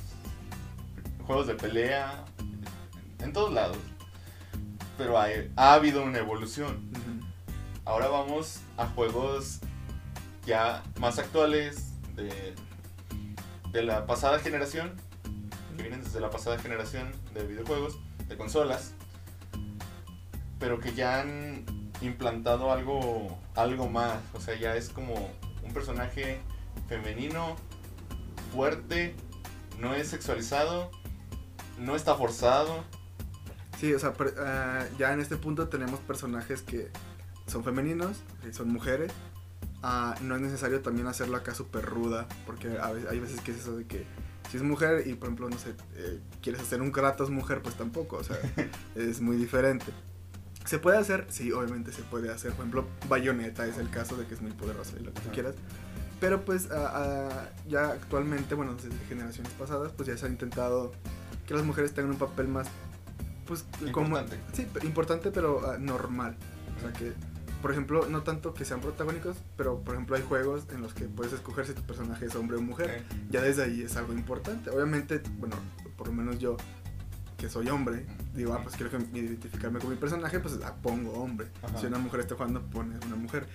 [1.26, 2.26] Juegos de pelea.
[3.20, 3.78] En todos lados.
[4.98, 6.90] Pero ha habido una evolución.
[7.86, 9.60] Ahora vamos a juegos
[10.46, 12.56] ya más actuales de,
[13.72, 14.94] de la pasada generación.
[15.76, 18.94] Que vienen desde la pasada generación de videojuegos, de consolas.
[20.60, 21.66] Pero que ya han
[22.02, 24.18] implantado algo, algo más.
[24.34, 25.14] O sea, ya es como
[25.64, 26.40] un personaje
[26.88, 27.56] femenino,
[28.52, 29.16] fuerte,
[29.80, 30.90] no es sexualizado,
[31.78, 32.84] no está forzado.
[33.80, 36.90] Sí, o sea, per- ah, ya en este punto tenemos personajes que
[37.46, 39.12] son femeninos, que son mujeres.
[39.84, 43.52] Ah, no es necesario también hacerlo acá súper ruda, porque a veces, hay veces que
[43.52, 44.06] es eso de que
[44.50, 47.76] si es mujer y por ejemplo, no sé, eh, quieres hacer un Kratos mujer, pues
[47.76, 48.38] tampoco, o sea,
[48.96, 49.86] es muy diferente.
[50.66, 51.26] ¿Se puede hacer?
[51.30, 52.52] Sí, obviamente se puede hacer.
[52.52, 55.30] Por ejemplo, Bayonetta es el caso de que es muy poderosa y lo que tú
[55.30, 55.56] quieras.
[56.20, 60.92] Pero pues ah, ah, ya actualmente, bueno, desde generaciones pasadas, pues ya se ha intentado
[61.46, 62.68] que las mujeres tengan un papel más,
[63.48, 64.08] pues como...
[64.08, 64.40] Importante.
[64.54, 66.36] Sí, pero- importante pero ah, normal.
[66.78, 67.14] O sea que,
[67.62, 71.06] por ejemplo, no tanto que sean protagónicos, pero por ejemplo hay juegos en los que
[71.06, 73.04] puedes escoger si tu personaje es hombre o mujer.
[73.32, 74.70] Ya desde ahí es algo importante.
[74.70, 75.56] Obviamente, bueno,
[75.98, 76.58] por lo menos yo,
[77.38, 78.06] que soy hombre,
[78.36, 81.48] digo, ah, pues quiero que identificarme con mi personaje, pues la pongo hombre.
[81.64, 81.80] Ajá.
[81.80, 83.48] Si una mujer está jugando, pones una mujer.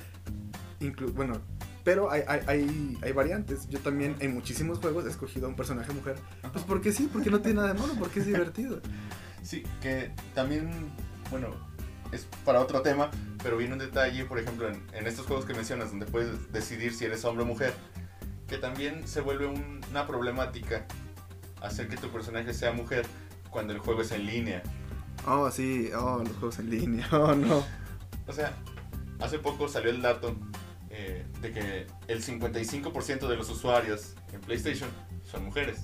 [0.81, 1.41] Inclu bueno,
[1.85, 3.69] pero hay, hay, hay, hay variantes.
[3.69, 6.17] Yo también en muchísimos juegos he escogido a un personaje mujer.
[6.53, 8.81] Pues porque sí, porque no tiene nada de malo, porque es divertido.
[9.43, 10.71] Sí, que también,
[11.31, 11.49] bueno,
[12.13, 13.11] es para otro tema,
[13.43, 16.95] pero viene un detalle, por ejemplo, en, en estos juegos que mencionas, donde puedes decidir
[16.95, 17.75] si eres hombre o mujer,
[18.49, 20.87] que también se vuelve un- una problemática
[21.61, 23.07] hacer que tu personaje sea mujer
[23.51, 24.63] cuando el juego es en línea.
[25.27, 27.65] Oh, sí, oh, los juegos en línea, oh, no.
[28.27, 28.53] O sea,
[29.21, 30.37] hace poco salió el dato
[30.91, 34.91] eh, de que el 55% de los usuarios en PlayStation
[35.31, 35.81] son mujeres.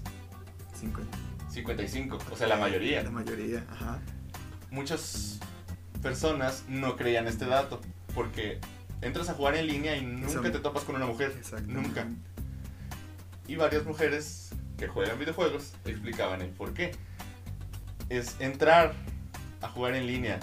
[0.78, 1.16] 50.
[1.62, 3.02] 55, o sea, la mayoría.
[3.02, 3.98] La mayoría, ajá.
[4.70, 5.38] muchas
[6.02, 7.80] personas no creían este dato
[8.14, 8.60] porque
[9.02, 11.32] entras a jugar en línea y nunca te topas con una mujer.
[11.36, 11.66] Exacto.
[11.70, 12.06] Nunca.
[13.46, 16.92] Y varias mujeres que juegan videojuegos explicaban el por qué.
[18.08, 18.94] Es entrar
[19.60, 20.38] a jugar en línea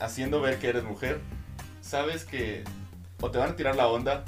[0.00, 1.20] haciendo ver que eres mujer.
[1.80, 2.64] Sabes que
[3.20, 4.24] o te van a tirar la onda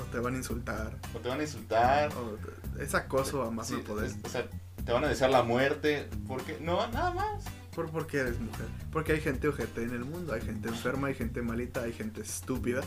[0.00, 0.96] O te van a insultar.
[1.14, 2.10] o te van a insultar.
[2.14, 2.38] O
[2.80, 4.06] es acoso a más Sí, no poder.
[4.06, 4.46] es- o sea,
[4.90, 6.08] te van a desear la muerte.
[6.26, 7.44] Porque no, nada más.
[7.74, 8.66] ¿Por, por qué eres mujer?
[8.90, 10.32] Porque hay gente ojete en el mundo.
[10.32, 12.80] Hay gente enferma, hay gente malita, hay gente estúpida.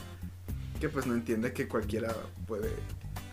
[0.81, 2.13] Que pues no entiende que cualquiera
[2.45, 2.69] puede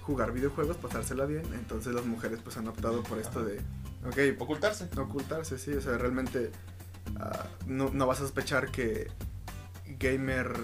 [0.02, 1.42] jugar videojuegos, pasársela bien.
[1.54, 3.60] Entonces las mujeres pues han optado por esto de...
[4.06, 4.88] Ok, Ocultarse.
[4.96, 5.72] ocultarse, sí.
[5.72, 6.52] O sea, realmente
[7.18, 9.08] ah, no, no vas a sospechar que
[9.98, 10.54] gamer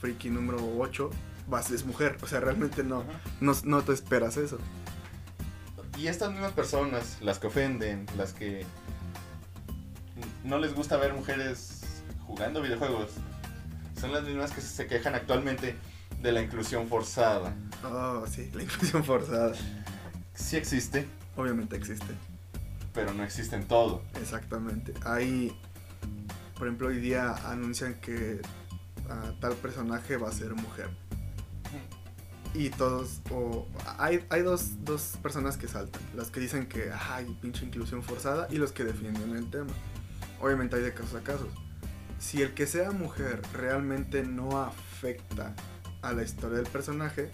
[0.00, 1.10] freaky número 8
[1.48, 2.16] vas, es mujer.
[2.22, 3.02] O sea, realmente no,
[3.40, 4.58] no, no te esperas eso.
[5.96, 8.66] Y estas mismas personas, las que ofenden, las que
[10.44, 11.80] no les gusta ver mujeres
[12.26, 13.12] jugando videojuegos,
[13.98, 15.76] son las mismas que se quejan actualmente
[16.20, 17.54] de la inclusión forzada.
[17.84, 19.54] Oh, sí, la inclusión forzada.
[20.34, 22.14] Sí existe, Obviamente existe.
[22.92, 24.02] pero no existe en todo.
[24.20, 24.92] Exactamente.
[25.04, 25.58] Hay,
[26.58, 28.40] por ejemplo, hoy día anuncian que
[29.08, 30.90] ah, tal personaje va a ser mujer.
[32.56, 33.66] Y todos, o
[33.98, 36.00] hay, hay dos, dos personas que saltan.
[36.14, 39.72] Las que dicen que hay pinche inclusión forzada y los que defienden el tema.
[40.40, 41.48] Obviamente hay de casos a casos.
[42.18, 45.54] Si el que sea mujer realmente no afecta
[46.00, 47.30] a la historia del personaje,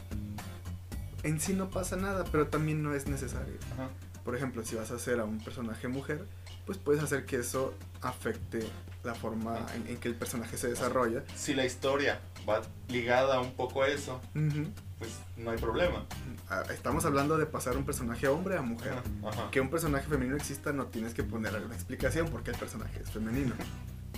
[1.22, 3.54] en sí no pasa nada, pero también no es necesario.
[3.74, 3.90] Ajá.
[4.24, 6.26] Por ejemplo, si vas a hacer a un personaje mujer,
[6.66, 8.66] pues puedes hacer que eso afecte
[9.04, 11.24] la forma en, en que el personaje se desarrolla.
[11.36, 14.66] Si la historia va ligada un poco a eso, Ujú.
[15.02, 16.06] Pues no hay problema.
[16.48, 18.92] Ah, Estamos hablando de pasar un personaje hombre a mujer.
[18.92, 19.50] Ajá, ajá.
[19.50, 23.10] Que un personaje femenino exista no tienes que poner una explicación porque el personaje es
[23.10, 23.52] femenino.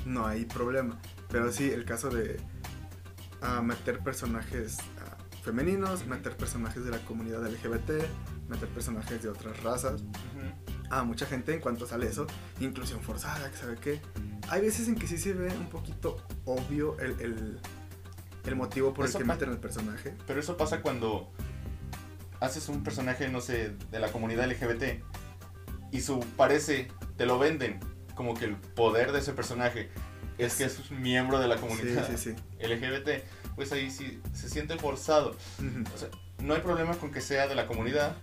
[0.05, 1.01] No hay problema.
[1.31, 2.39] Pero sí, el caso de
[3.41, 7.91] ah, meter personajes ah, femeninos, meter personajes de la comunidad LGBT,
[8.51, 10.03] meter personajes de otras razas.
[10.91, 12.27] A mucha gente en cuanto sale eso,
[12.61, 14.03] inclusión forzada, que sabe qué.
[14.51, 17.59] Hay veces en que sí se ve un poquito obvio el, el,
[18.51, 20.15] el motivo por Eso el que meten al personaje.
[20.27, 21.31] Pero eso pasa cuando
[22.41, 25.03] haces un personaje, no sé, de la comunidad LGBT
[25.93, 27.81] y su parece, te lo venden
[28.15, 29.91] como que el poder de ese personaje
[30.39, 32.35] es que es un miembro de la Sí, comunidad sí, sí.
[32.67, 35.31] LGBT, pues ahí sí se siente forzado.
[35.59, 35.85] Ujú.
[35.95, 36.09] O sea,
[36.43, 38.17] no hay problema con que sea de la comunidad,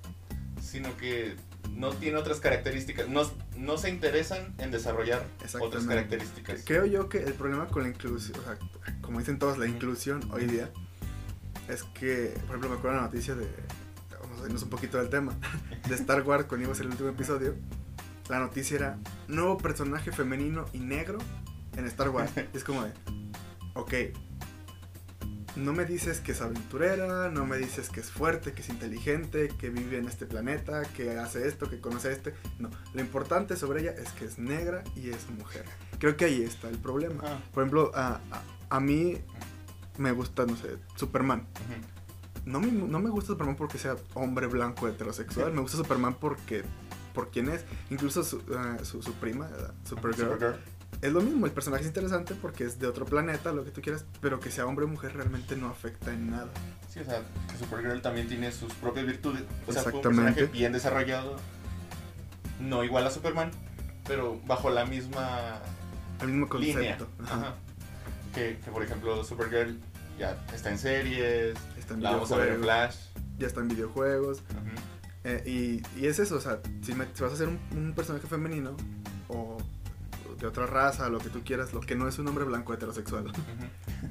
[0.62, 1.36] sino que
[1.76, 3.24] no tiene otras características, no,
[3.58, 5.26] no se interesan en desarrollar
[5.60, 6.64] otras características.
[6.66, 8.58] Creo yo que el problema con la inclusión, o sea,
[9.02, 10.70] como dicen todos, la inclusión hoy día,
[11.68, 13.48] es que, por ejemplo, me acuerdo la noticia de.
[14.22, 15.34] Vamos a irnos un poquito del tema.
[15.88, 17.56] De Star Wars, cuando iba a ser el último episodio.
[18.30, 21.18] La noticia era: nuevo personaje femenino y negro
[21.76, 22.32] en Star Wars.
[22.54, 22.92] Y es como de.
[23.74, 23.94] Ok.
[25.56, 29.50] No me dices que es aventurera, no me dices que es fuerte, que es inteligente,
[29.60, 32.34] que vive en este planeta, que hace esto, que conoce a este.
[32.60, 35.66] No, lo importante sobre ella es que es negra y es mujer.
[36.00, 37.22] Creo que ahí está el problema.
[37.26, 37.40] Ah.
[37.54, 39.18] Por ejemplo, a, a- a mí
[39.98, 41.46] me gusta, no sé, Superman.
[42.46, 45.54] No me, no me gusta Superman porque sea hombre blanco heterosexual.
[45.54, 46.64] Me gusta Superman porque
[47.14, 47.66] por quién es.
[47.90, 49.50] Incluso su, eh, su, su prima,
[49.84, 50.56] Supergirl, Supergirl.
[51.02, 51.46] Es lo mismo.
[51.46, 54.06] El personaje es interesante porque es de otro planeta, lo que tú quieras.
[54.22, 56.50] Pero que sea hombre o mujer realmente no afecta en nada.
[56.90, 59.44] Sí, o sea, que Supergirl también tiene sus propias virtudes.
[59.68, 61.38] O sea, fue un personaje bien desarrollado.
[62.60, 63.50] No igual a Superman,
[64.08, 65.60] pero bajo la misma
[66.22, 66.98] El mismo línea.
[66.98, 67.08] concepto.
[67.24, 67.36] Ajá.
[67.36, 67.56] Ajá.
[68.36, 69.78] Que, que, por ejemplo, Supergirl
[70.20, 72.62] ya está en series, Está en la vamos a ver en.
[72.62, 72.96] Flash.
[73.40, 74.44] Ya está en videojuegos.
[75.24, 77.94] Eh, y, y es eso, o sea, si, me- si vas a hacer un, un
[77.94, 78.76] personaje femenino
[80.42, 83.32] de otra raza, lo que tú quieras, lo que no es un hombre blanco heterosexual,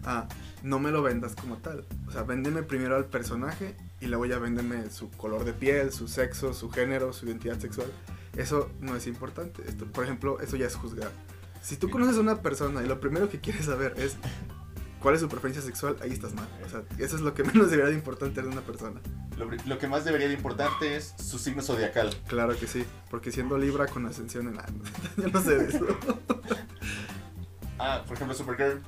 [0.05, 0.29] ah,
[0.63, 1.85] no me lo vendas como tal.
[2.07, 6.09] O sea, véndeme primero al personaje y luego ya véndeme su color de piel, su
[6.09, 7.89] sexo, su género, su identidad sexual.
[8.37, 9.63] Eso no es importante.
[9.67, 11.11] Esto, por ejemplo, eso ya es juzgar.
[11.63, 14.17] Si tú conoces a una persona y lo primero que quieres saber es
[15.01, 16.49] cuál es su preferencia sexual, ahí estás mal.
[16.65, 19.01] O sea, eso es lo que menos debería de importarte de una persona.
[19.67, 22.15] Lo, que más debería de importarte es su signo zodiacal.
[22.29, 24.57] Claro que sí, porque siendo Libra con ascensión en...
[25.23, 25.87] Yo no sé de eso.
[27.83, 28.83] Ah, por ejemplo, Supergirl,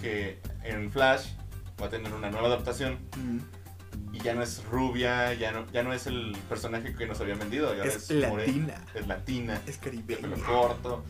[0.00, 1.32] que en Flash
[1.80, 5.82] va a tener una nueva adaptación Mm, y ya no es rubia, ya no, ya
[5.82, 7.74] no es el personaje que nos habían vendido.
[7.76, 11.04] ya Es more- latina, es latina, es de pelo caribeña, corto.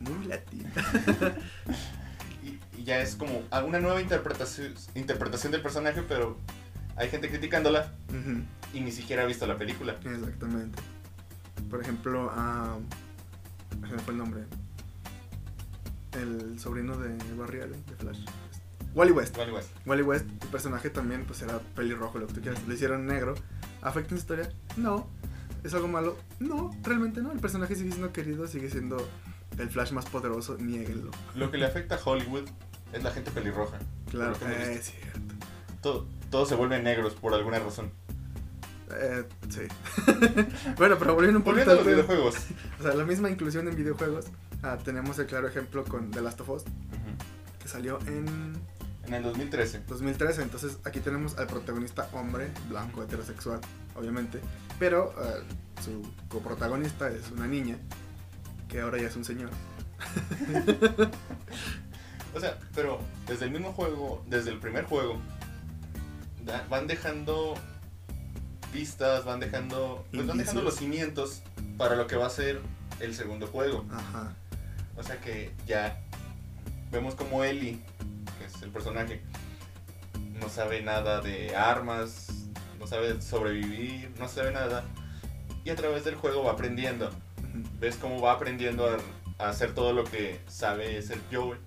[0.00, 0.70] muy latina.
[2.84, 6.36] Ya es como una nueva interpretación, interpretación del personaje, pero
[6.96, 7.94] hay gente criticándola
[8.74, 9.96] y ni siquiera ha visto la película.
[10.04, 10.82] Exactamente.
[11.70, 12.30] Por ejemplo,
[13.70, 14.42] se me fue el nombre.
[16.12, 18.20] El sobrino de Barry Allen, de Flash.
[18.94, 19.36] Wally West.
[19.38, 19.70] Wally West.
[19.86, 22.62] Wally West, el personaje también pues era pelirrojo, lo que tú quieras.
[22.68, 23.34] Lo hicieron negro.
[23.82, 24.52] ¿Afecta su historia?
[24.76, 25.08] No.
[25.64, 26.18] ¿Es algo malo?
[26.38, 27.32] No, realmente no.
[27.32, 29.08] El personaje sigue siendo querido, sigue siendo
[29.58, 31.10] el Flash más poderoso, niéguenlo.
[31.34, 32.44] Lo que le afecta a Hollywood
[32.94, 33.78] es la gente pelirroja.
[34.10, 35.34] Claro, eh, es cierto.
[35.82, 37.90] Todo- todos se vuelven negros por alguna razón.
[38.90, 39.62] Eh, sí.
[40.76, 42.36] bueno, pero volviendo un poquito a los videojuegos.
[42.78, 44.26] O sea, la misma inclusión en videojuegos.
[44.62, 46.64] ah, tenemos el claro ejemplo con The Last of Us,
[47.60, 48.54] que salió en
[49.06, 49.82] En el 2013.
[49.88, 50.42] 2013.
[50.42, 53.60] Entonces aquí tenemos al protagonista hombre, blanco, heterosexual,
[53.96, 54.40] obviamente.
[54.78, 55.42] Pero eh,
[55.82, 57.76] su coprotagonista es una niña,
[58.68, 59.50] que ahora ya es un señor.
[62.34, 65.18] O sea, pero desde el mismo juego, desde el primer juego,
[66.44, 67.54] da- van dejando
[68.72, 71.42] pistas, van dejando, pues van dejando los cimientos
[71.78, 72.60] para lo que va a ser
[73.00, 73.84] el segundo juego.
[73.92, 74.34] Ajá.
[74.96, 76.00] O sea que ya
[76.90, 77.80] vemos como Ellie,
[78.38, 79.22] que es el personaje,
[80.40, 82.28] no sabe nada de armas,
[82.78, 84.84] no sabe sobrevivir, no sabe nada.
[85.64, 87.10] Y a través del juego va aprendiendo.
[87.80, 88.98] Ves cómo va aprendiendo a,
[89.44, 91.58] a hacer todo lo que sabe ser Joel.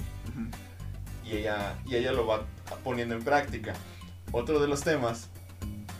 [1.26, 2.45] Y ella, y ella lo va
[2.84, 3.73] poniendo en práctica.
[4.32, 5.30] Otro de los temas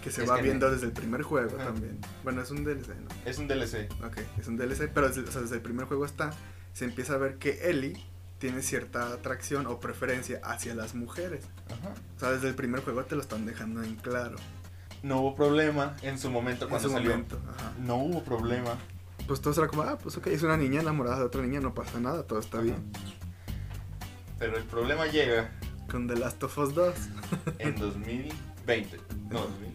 [0.04, 1.65] Que se va que viendo desde el primer juego Ajá.
[1.67, 1.97] también.
[2.23, 3.08] Bueno, es un DLC, ¿no?
[3.26, 3.89] es un DLC.
[4.06, 6.32] Ok, es un DLC, pero desde, o sea, desde el primer juego está,
[6.73, 8.02] se empieza a ver que Ellie
[8.38, 11.43] tiene cierta atracción o preferencia hacia las mujeres.
[12.15, 14.36] O sea, desde el primer juego te lo están dejando en claro.
[15.04, 17.12] No hubo problema en su momento En cuando su salió.
[17.12, 17.73] momento, ajá.
[17.80, 18.78] No hubo problema.
[19.28, 21.73] Pues todo será como, ah, pues ok, es una niña enamorada de otra niña, no
[21.73, 22.65] pasa nada, todo está Ajá.
[22.65, 22.91] bien.
[24.39, 25.50] Pero el problema llega
[25.89, 26.95] Con The Last of Us 2,
[27.60, 28.97] en 2020.
[29.30, 29.69] No, 2000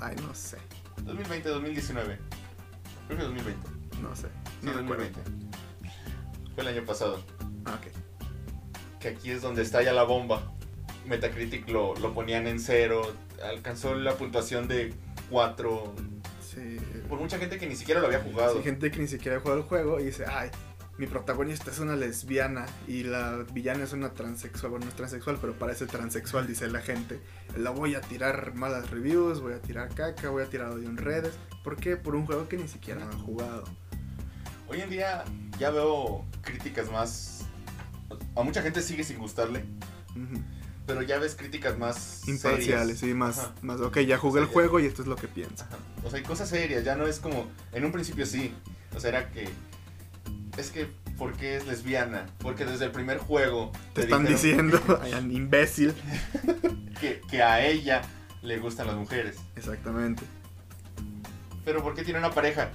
[0.00, 0.56] ay, no sé,
[1.02, 2.18] 2020, 2019.
[3.06, 3.68] Creo que 2020.
[4.02, 4.28] no sé,
[4.60, 5.04] Sí, no recuerdo.
[5.04, 5.48] 2020.
[6.54, 7.22] Fue el año pasado.
[7.66, 8.98] Ah, ok.
[8.98, 10.42] Que aquí es donde estalla la bomba.
[11.06, 13.02] Metacritic lo, lo ponían en cero.
[13.44, 14.94] Alcanzó la puntuación de
[15.30, 15.94] 4.
[16.46, 16.76] Sí.
[17.08, 18.56] Por mucha gente que ni siquiera lo había jugado.
[18.58, 20.50] Hay gente que ni siquiera ha jugado el juego y dice, ay,
[21.00, 24.68] mi protagonista es una lesbiana y la villana es una transexual.
[24.72, 27.18] Bueno, no es transexual, pero parece transexual, dice la gente.
[27.56, 30.98] La voy a tirar malas reviews, voy a tirar caca, voy a tirar odio en
[30.98, 31.32] redes.
[31.64, 31.96] ¿Por qué?
[31.96, 33.64] Por un juego que ni siquiera han jugado.
[34.68, 35.24] Hoy en día
[35.58, 37.46] ya veo críticas más...
[38.36, 39.64] A mucha gente sigue sin gustarle,
[40.86, 42.28] pero ya ves críticas más...
[42.28, 42.98] Imparciales, serias.
[42.98, 43.54] sí, más, Ajá.
[43.62, 45.64] más, ok, ya jugué el O sea, ya- juego y esto es lo que pienso.
[45.64, 45.78] Ajá.
[46.04, 47.46] O sea, hay cosas serias, ya no es como...
[47.72, 48.54] En un principio sí.
[48.94, 49.48] O sea, era que...
[50.56, 52.26] Es que, ¿por qué es lesbiana?
[52.38, 53.72] Porque desde el primer juego...
[53.94, 55.00] Te están dijeron diciendo,
[55.34, 55.94] imbécil.
[57.00, 58.02] Que, que a ella
[58.42, 59.36] le gustan las mujeres.
[59.56, 60.22] Exactamente.
[61.64, 62.70] Pero ¿por qué tiene una pareja?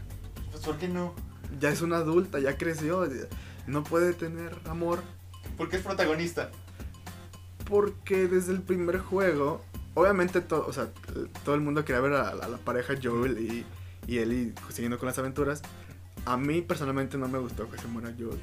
[0.52, 1.14] Pues ¿por qué no?
[1.60, 3.08] Ya es una adulta, ya creció,
[3.68, 5.02] no puede tener amor.
[5.58, 6.52] ¿Por qué es protagonista?
[7.66, 9.64] Porque desde el primer juego,
[9.96, 10.90] obviamente todo, o sea,
[11.44, 13.66] todo el mundo quería ver a, la pareja Joel y,
[14.08, 15.62] y Ellie siguiendo con las aventuras.
[16.26, 18.40] A mí personalmente no me gustó que se muera Joel.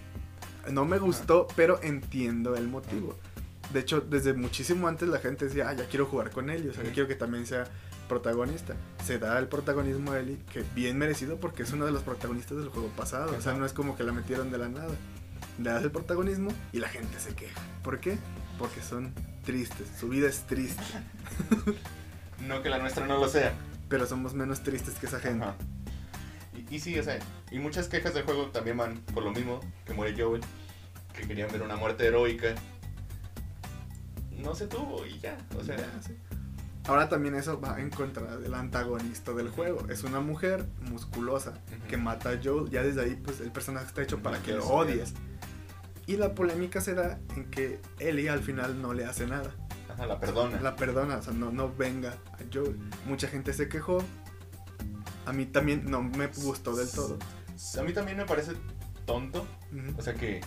[0.73, 3.19] No me gustó, pero entiendo el motivo.
[3.73, 6.73] De hecho, desde muchísimo antes la gente decía, ah, ya quiero jugar con Ellie, o
[6.73, 7.65] sea, quiero que también sea
[8.09, 8.75] protagonista.
[9.05, 12.59] Se da el protagonismo a Ellie, que bien merecido porque es uno de los protagonistas
[12.59, 13.35] del juego pasado.
[13.37, 14.95] O sea, no es como que la metieron de la nada.
[15.59, 17.61] Le das el protagonismo y la gente se queja.
[17.83, 18.19] ¿Por qué?
[18.59, 19.13] Porque son
[19.45, 19.89] tristes.
[19.99, 20.83] Su vida es triste.
[22.47, 23.55] no que la nuestra no lo sea.
[23.89, 25.47] Pero somos menos tristes que esa gente.
[26.73, 27.19] Y, sí, o sea,
[27.51, 30.41] y muchas quejas del juego también van por lo mismo que muere Joel,
[31.15, 32.55] que querían ver una muerte heroica.
[34.39, 35.77] No se tuvo y ya, o sea.
[36.87, 39.87] Ahora también eso va en contra del antagonista del juego.
[39.89, 41.55] Es una mujer musculosa
[41.89, 42.71] que mata a Joel.
[42.71, 45.15] Ya desde ahí, pues el personaje está hecho para que lo odies.
[46.07, 49.55] Y la polémica se da en que Ellie al final no le hace nada.
[49.93, 50.61] Ajá, la perdona.
[50.61, 52.79] La perdona, o sea, no, no venga a Joel.
[53.05, 54.03] Mucha gente se quejó.
[55.27, 57.19] A mí también no me gustó del todo.
[57.79, 58.53] A mí también me parece
[59.07, 59.47] tonto.
[59.97, 60.41] O sea que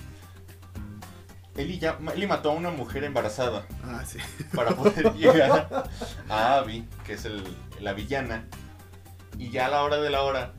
[1.58, 3.66] Eli, ya, mató a una mujer embarazada.
[3.84, 4.20] Ah, sí.
[4.54, 5.90] Para poder llegar
[6.30, 7.44] a Abby, que es el,
[7.80, 8.46] la villana.
[9.38, 10.54] Y ya a la hora de la hora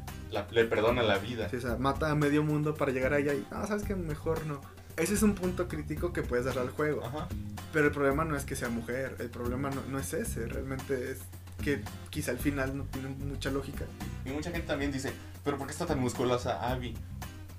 [0.50, 1.48] le perdona la vida.
[1.50, 3.94] Sí, o sea, mata a medio mundo para llegar a ella y, ah, sabes que
[3.94, 4.61] mejor no.
[4.96, 7.05] Ese es un punto crítico que puedes darle al juego.
[7.05, 7.29] Ajá.
[7.72, 11.12] Pero el problema no es que sea mujer, el problema no, no es ese, realmente
[11.12, 11.18] es
[11.66, 13.87] que quizá al final no tiene mucha lógica.
[14.24, 16.94] Y mucha gente también dice, pero ¿por qué está tan musculosa Abby?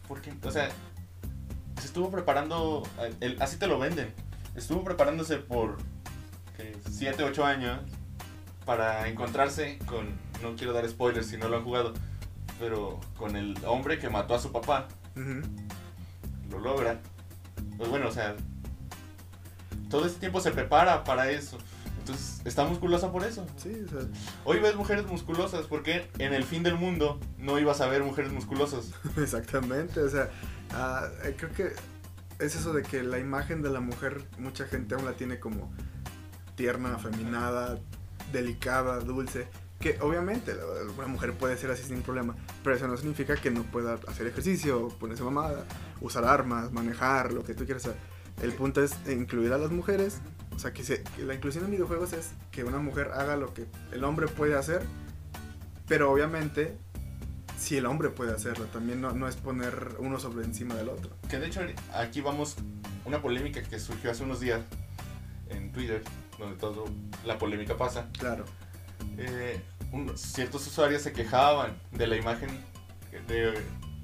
[0.07, 0.69] Porque, o sea,
[1.77, 2.83] se estuvo preparando,
[3.41, 4.13] así te lo venden,
[4.55, 5.75] estuvo preparándose por
[6.89, 7.81] 7, 8 años
[8.65, 10.07] para encontrarse con,
[10.41, 11.93] no quiero dar spoilers si no lo han jugado,
[12.61, 14.87] pero con el hombre que mató a su papá.
[16.49, 17.01] Lo logra.
[17.77, 18.37] Pues bueno, o sea,
[19.89, 21.57] todo este tiempo se prepara para eso.
[22.07, 23.45] Entonces, está musculosa por eso.
[23.57, 24.07] Sí, o sea.
[24.45, 28.31] Hoy ves mujeres musculosas porque en el fin del mundo no ibas a ver mujeres
[28.31, 28.91] musculosas.
[29.17, 30.29] Exactamente, o sea,
[31.23, 31.73] eh, creo que
[32.39, 35.69] es eso de que la imagen de la mujer, mucha gente aún la tiene como
[36.55, 37.77] tierna, afeminada,
[38.31, 39.47] delicada, dulce.
[39.79, 40.55] Que obviamente
[40.97, 44.25] una mujer puede ser así sin problema, pero eso no significa que no pueda hacer
[44.25, 45.65] ejercicio, ponerse mamada,
[46.01, 47.97] usar armas, manejar, lo que tú quieras hacer.
[48.41, 50.19] El punto es incluir a las mujeres,
[50.55, 53.65] o sea, que, que la inclusión en videojuegos es que una mujer haga lo que
[53.91, 54.83] el hombre puede hacer,
[55.87, 56.77] pero obviamente
[57.57, 61.09] si el hombre puede hacerlo, también no, es poner uno sobre encima del otro.
[61.29, 61.61] Que de hecho
[61.93, 62.55] aquí vamos,
[63.05, 64.61] una polémica que surgió hace unos días
[65.49, 66.03] en Twitter,
[66.37, 66.89] donde toda
[67.25, 68.09] la polémica pasa.
[68.19, 68.45] Claro.
[69.17, 69.59] Eh,
[70.15, 72.49] ciertos usuarios se quejaban de la imagen
[73.27, 73.59] de,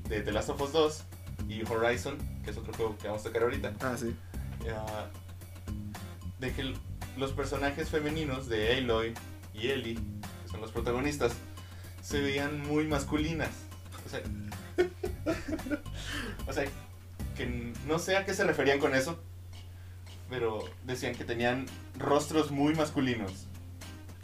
[0.10, 1.04] de The Last of Us 2
[1.48, 3.74] y Horizon, que es otro juego que vamos a tocar ahorita.
[3.82, 4.16] Ah, sí.
[6.40, 6.74] de que
[7.18, 9.14] los personajes femeninos de Aloy
[9.54, 11.34] y Ellie, que son los protagonistas,
[12.02, 13.52] se veían muy masculinas.
[14.06, 14.22] O sea,
[16.48, 16.66] o sea,
[17.36, 19.20] que no sé a qué se referían con eso,
[20.30, 21.66] pero decían que tenían
[21.98, 23.48] rostros muy masculinos.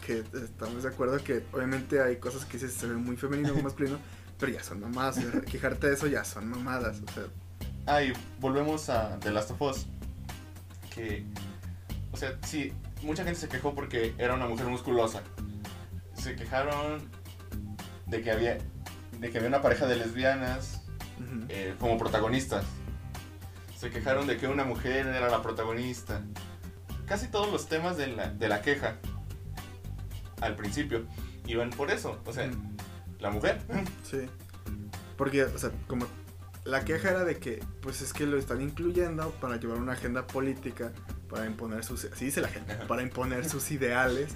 [0.05, 3.99] Que estamos de acuerdo que obviamente hay cosas que se ven muy femeninos, muy masculinos,
[4.39, 5.19] pero ya son mamadas.
[5.52, 7.02] Quejarte de eso ya son mamadas.
[7.08, 7.23] O sea.
[7.86, 9.86] Ah, y volvemos a The Last of Us.
[10.93, 11.25] Que,
[12.12, 12.73] o sea, sí,
[13.04, 15.21] mucha gente se quejó porque era una mujer musculosa.
[16.13, 17.10] Se quejaron
[18.08, 18.58] de que había,
[19.19, 20.82] de que había una pareja de lesbianas
[21.49, 22.65] eh, como protagonistas.
[23.78, 26.21] Se quejaron de que una mujer era la protagonista.
[27.06, 28.97] Casi todos los temas de la, de la queja
[30.41, 31.06] al principio
[31.47, 32.19] iban por eso.
[32.25, 32.49] O sea,
[33.19, 33.62] la mujer.
[34.03, 34.21] Sí.
[35.17, 36.08] Porque, o sea, como
[36.63, 40.28] la queja era de que, pues es que lo están incluyendo para llevar una agenda
[40.28, 40.91] política,
[41.30, 44.32] para imponer sus, así dice la gente, para imponer sus ideales.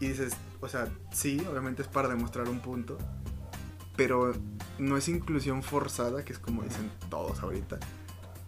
[0.00, 2.98] Y dices, o sea, sí, obviamente es para demostrar un punto,
[3.96, 4.34] pero
[4.78, 7.78] no es inclusión forzada, que es como dicen todos ahorita.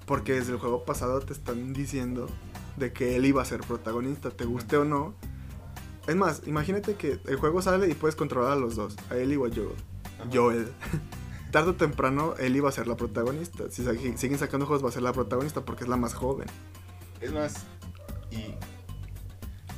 [0.05, 2.29] Porque desde el juego pasado te están diciendo
[2.77, 5.15] de que él iba a ser protagonista, te guste o no.
[6.09, 9.37] Es más, imagínate que el juego sale y puedes controlar a los dos, a él
[9.37, 9.77] o a Joel.
[10.33, 10.73] Joel.
[11.53, 13.71] Tarde o temprano él iba a ser la protagonista.
[13.71, 13.85] Si
[14.17, 16.49] siguen sacando juegos va a ser la protagonista porque es la más joven.
[17.21, 17.67] Es más,
[18.31, 18.55] y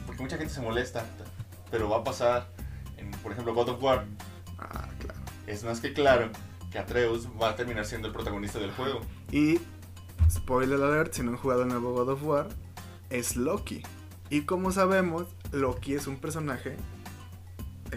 [0.06, 1.04] porque mucha gente se molesta
[1.70, 2.48] pero va a pasar
[2.96, 4.06] en, por ejemplo, God of War.
[4.58, 5.20] Ah, claro.
[5.46, 6.30] Es más que claro
[6.70, 9.00] que Atreus va a terminar siendo el protagonista del juego.
[9.32, 9.60] Y,
[10.30, 12.48] spoiler alert, si no han jugado el nuevo God of War,
[13.08, 13.82] es Loki.
[14.28, 16.76] Y como sabemos, Loki es un personaje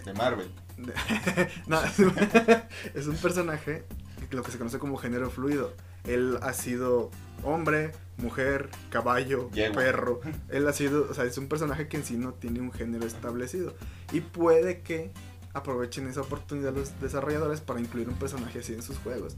[0.06, 0.52] De Marvel.
[0.78, 2.14] de- no, es un,
[2.94, 3.86] es un personaje
[4.32, 5.74] lo que se conoce como género fluido.
[6.06, 7.12] Él ha sido
[7.44, 9.76] hombre, mujer, caballo, Yegua.
[9.82, 10.22] perro.
[10.50, 13.06] Él ha sido, o sea, es un personaje que en sí no tiene un género
[13.06, 13.76] establecido.
[14.12, 15.12] Y puede que
[15.54, 19.38] aprovechen esa oportunidad los desarrolladores para incluir un personaje así en sus juegos.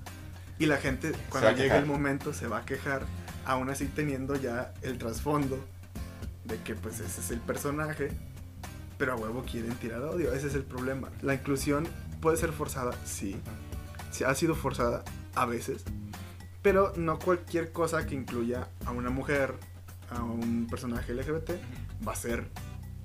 [0.58, 1.80] Y la gente, cuando llegue quejar.
[1.80, 3.06] el momento, se va a quejar,
[3.46, 5.60] aún así teniendo ya el trasfondo
[6.46, 8.12] de que pues ese es el personaje,
[8.98, 10.34] pero a huevo quieren tirar odio.
[10.34, 11.10] Ese es el problema.
[11.22, 11.88] La inclusión
[12.22, 13.36] puede ser forzada, sí.
[14.12, 15.04] Sí, ha sido forzada
[15.36, 15.84] a veces,
[16.62, 19.54] pero no cualquier cosa que incluya a una mujer,
[20.10, 21.52] a un personaje LGBT,
[22.08, 22.48] va a ser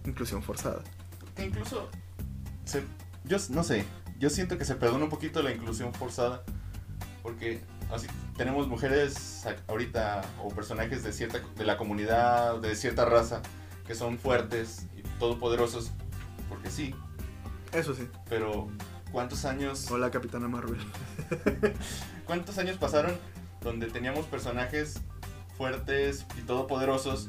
[0.04, 0.82] inclusión forzada.
[1.34, 1.88] Que incluso,
[2.64, 2.84] se-
[3.24, 3.84] yo no sé,
[4.18, 6.44] yo siento que se perdona un poquito la inclusión forzada,
[7.22, 7.60] porque
[7.92, 13.42] así tenemos mujeres ahorita o personajes de cierta de la comunidad, de cierta raza,
[13.86, 15.90] que son fuertes y todopoderosos,
[16.48, 16.94] porque sí,
[17.72, 18.08] Eso sí.
[18.28, 18.68] pero
[19.12, 20.80] ¿cuántos años, Hola, Capitana Marvel.
[22.26, 23.16] cuántos años pasaron
[23.60, 25.00] donde teníamos personajes
[25.58, 27.28] fuertes y todopoderosos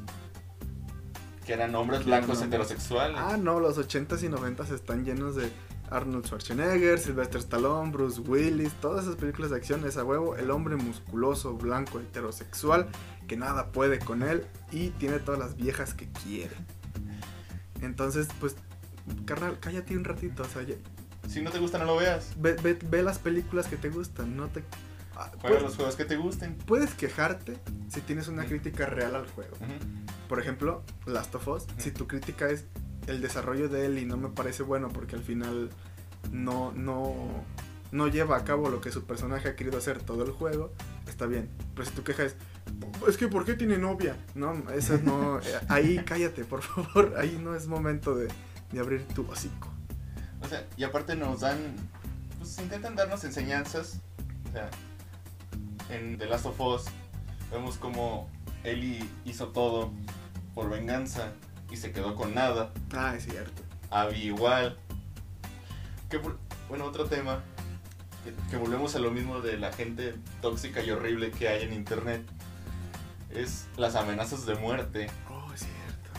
[1.45, 3.17] que eran hombres blancos heterosexuales?
[3.19, 5.51] Ah, no, los 80s y 90s están llenos de
[5.91, 10.49] Arnold Schwarzenegger, Sylvester Stallone, Bruce Willis, todas esas películas de acción, es a huevo, el
[10.49, 12.87] hombre musculoso, blanco, heterosexual,
[13.27, 16.55] que nada puede con él y tiene todas las viejas que quiere.
[17.81, 18.55] Entonces, pues,
[19.25, 20.75] carnal, cállate un ratito, o sea, ya-
[21.27, 22.33] Si no te gusta, no lo veas.
[22.37, 24.63] ve, ve- ve las películas que te gustan, no te...
[25.15, 26.55] ah, Juega puedes, los juegos que te gusten.
[26.65, 27.57] puedes quejarte
[27.89, 29.57] si tienes una crítica real al juego.
[30.29, 32.65] Por ejemplo, Last of Us, si tu crítica es
[33.07, 35.69] el desarrollo de él y no me parece bueno porque al final
[36.31, 37.15] no, no,
[37.91, 40.71] no lleva a cabo lo que su personaje ha querido hacer todo el juego,
[41.07, 41.49] está bien.
[41.75, 42.35] Pero si tu queja es,
[43.07, 44.15] es que ¿por qué tiene novia?
[44.35, 48.27] No, eso no, eh, ahí cállate, por favor, ahí no es momento de,
[48.71, 49.69] de abrir tu hocico.
[50.41, 51.57] O sea, y aparte nos dan,
[52.39, 53.99] pues intentan darnos enseñanzas.
[54.49, 54.69] O sea,
[55.89, 56.85] en The Last of Us
[57.51, 58.29] vemos como
[58.63, 59.91] Ellie hizo todo
[60.53, 61.33] por venganza
[61.71, 62.71] y se quedó con nada.
[62.93, 63.63] Ah, es cierto.
[63.89, 64.77] Abby igual.
[66.09, 66.19] Que,
[66.69, 67.41] bueno, otro tema.
[68.23, 71.73] Que, que volvemos a lo mismo de la gente tóxica y horrible que hay en
[71.73, 72.21] internet.
[73.31, 75.07] Es las amenazas de muerte.
[75.29, 76.09] Oh, es cierto.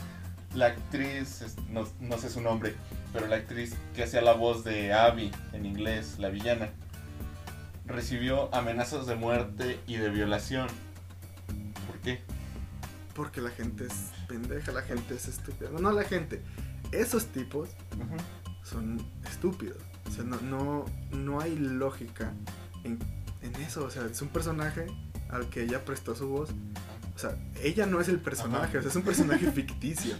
[0.55, 2.75] La actriz, no, no sé su nombre,
[3.13, 6.69] pero la actriz que hacía la voz de Abby en inglés, la villana,
[7.85, 10.67] recibió amenazas de muerte y de violación.
[11.87, 12.21] ¿Por qué?
[13.15, 15.69] Porque la gente es pendeja, la gente es estúpida.
[15.71, 16.41] No, no la gente.
[16.91, 17.69] Esos tipos
[18.63, 19.77] son estúpidos.
[20.07, 22.33] O sea, no, no, no hay lógica
[22.83, 22.99] en,
[23.41, 23.85] en eso.
[23.85, 24.87] O sea, es un personaje
[25.29, 26.49] al que ella prestó su voz.
[27.15, 30.15] O sea, ella no es el personaje, o sea, es un personaje ficticio.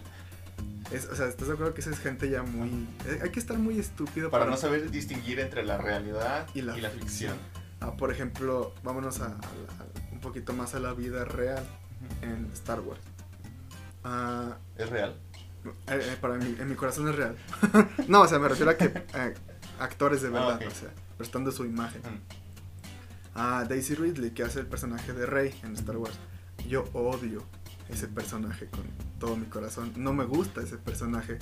[0.92, 2.68] Es, o sea, ¿estás de acuerdo que esa es gente ya muy...
[3.06, 6.62] eh, Hay que estar muy estúpido Para no saber distinguir entre la realidad Y y
[6.62, 7.36] la ficción.
[7.80, 11.64] Ah, por ejemplo, vámonos a, a la- a- un poquito más a la vida real
[12.22, 13.00] en Star Wars.
[14.04, 15.16] Ah, ¿Es real?
[15.64, 17.36] Eh, eh, para mí, en mi corazón es real.
[18.08, 19.34] no, o sea, me refiero a que eh,
[19.80, 20.70] actores de verdad, Ah, ok.
[20.70, 22.02] o sea, prestando su imagen.
[22.02, 23.38] Mm.
[23.38, 26.18] A Daisy Ridley, que hace el personaje de Rey en Star Wars.
[26.68, 27.42] Yo odio
[27.88, 28.84] ese personaje con
[29.18, 29.92] todo mi corazón.
[29.96, 31.38] No me gusta ese personaje,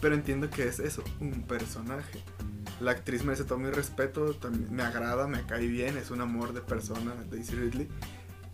[0.00, 2.22] pero entiendo que es eso, un personaje.
[2.80, 6.52] La actriz merece todo mi respeto, también me agrada, me cae bien, es un amor
[6.54, 7.88] de persona, Daisy Ridley.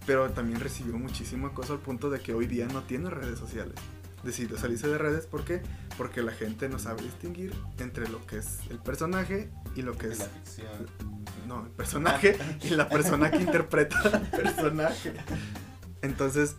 [0.06, 3.74] Pero también recibió muchísimo acoso al punto de que hoy día no tiene redes sociales.
[4.22, 5.62] Decidió salirse de redes, ¿por qué?
[5.98, 10.08] Porque la gente no sabe distinguir entre lo que es el personaje y lo que
[10.08, 10.18] es...
[10.18, 10.86] la ficción.
[11.46, 15.12] No, el personaje y la persona que interpreta al personaje.
[16.00, 16.56] Entonces,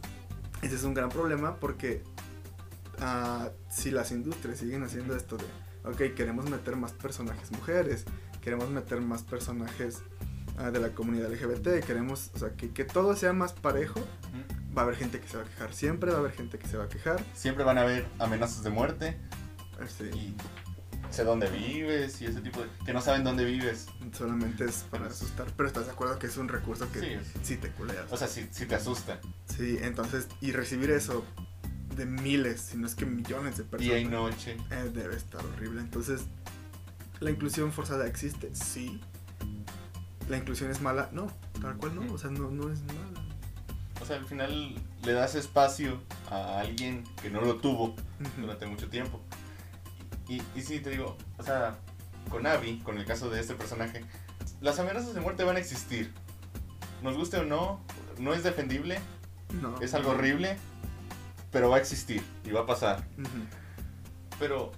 [0.62, 2.04] ese es un gran problema porque
[3.00, 5.46] ah, si las industrias siguen haciendo esto de,
[5.84, 8.06] ok, queremos meter más personajes mujeres,
[8.42, 10.04] queremos meter más personajes
[10.58, 14.00] ah, de la comunidad LGBT, queremos, o sea, que, que todo sea más parejo,
[14.78, 16.68] va a haber gente que se va a quejar, siempre va a haber gente que
[16.68, 17.24] se va a quejar.
[17.34, 19.18] Siempre van a haber amenazas de muerte
[19.84, 20.36] Este, y
[21.12, 22.68] sé dónde vives y ese tipo de...
[22.86, 23.88] que no saben dónde vives.
[24.18, 27.34] solamente es para asustar, pero estás de acuerdo que es un recurso que Sí, es-
[27.48, 28.12] sí te culeas.
[28.12, 29.20] O sea, si, si te asusta.
[29.56, 31.24] Sí, entonces, y recibir eso
[31.96, 34.58] de miles, si no es que millones de personas, Día y noche.
[34.72, 35.80] eh, debe estar horrible.
[35.80, 36.24] Entonces,
[37.22, 38.54] ¿la inclusión forzada existe?
[38.54, 39.00] Sí.
[40.30, 41.10] ¿La inclusión es mala?
[41.12, 41.28] No,
[41.62, 43.22] tal cual no, o sea, no, no es mala.
[44.02, 47.96] O sea, al final le das espacio a alguien que no lo tuvo
[48.38, 49.22] durante mucho tiempo.
[50.28, 51.78] Y, y sí, te digo, o sea,
[52.30, 54.04] con Abby, con el caso de este personaje,
[54.62, 56.12] las amenazas de muerte van a existir.
[57.04, 57.80] Nos guste o no,
[58.18, 59.00] no es defendible,
[59.62, 59.80] No.
[59.80, 60.58] es algo horrible,
[61.52, 63.06] pero va a existir y va a pasar.
[64.40, 64.72] Pero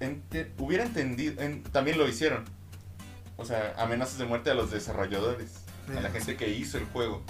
[0.00, 2.44] ente- hubiera entendido, en- también lo hicieron.
[3.36, 5.50] O sea, amenazas de muerte a los desarrolladores,
[5.96, 7.22] a la gente que hizo el juego.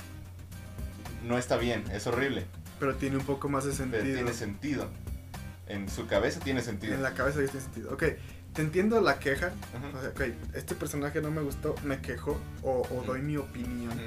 [1.24, 2.44] No está bien, es horrible,
[2.78, 4.14] Pero tiene un poco más de pero sentido.
[4.14, 4.88] tiene sentido.
[5.66, 6.94] En su cabeza tiene sentido.
[6.94, 7.92] En la cabeza tiene sentido.
[7.94, 8.04] Ok,
[8.52, 9.52] te entiendo la queja.
[9.96, 13.98] O sea, ok, este personaje no me gustó, me quejo o, o doy mi opinión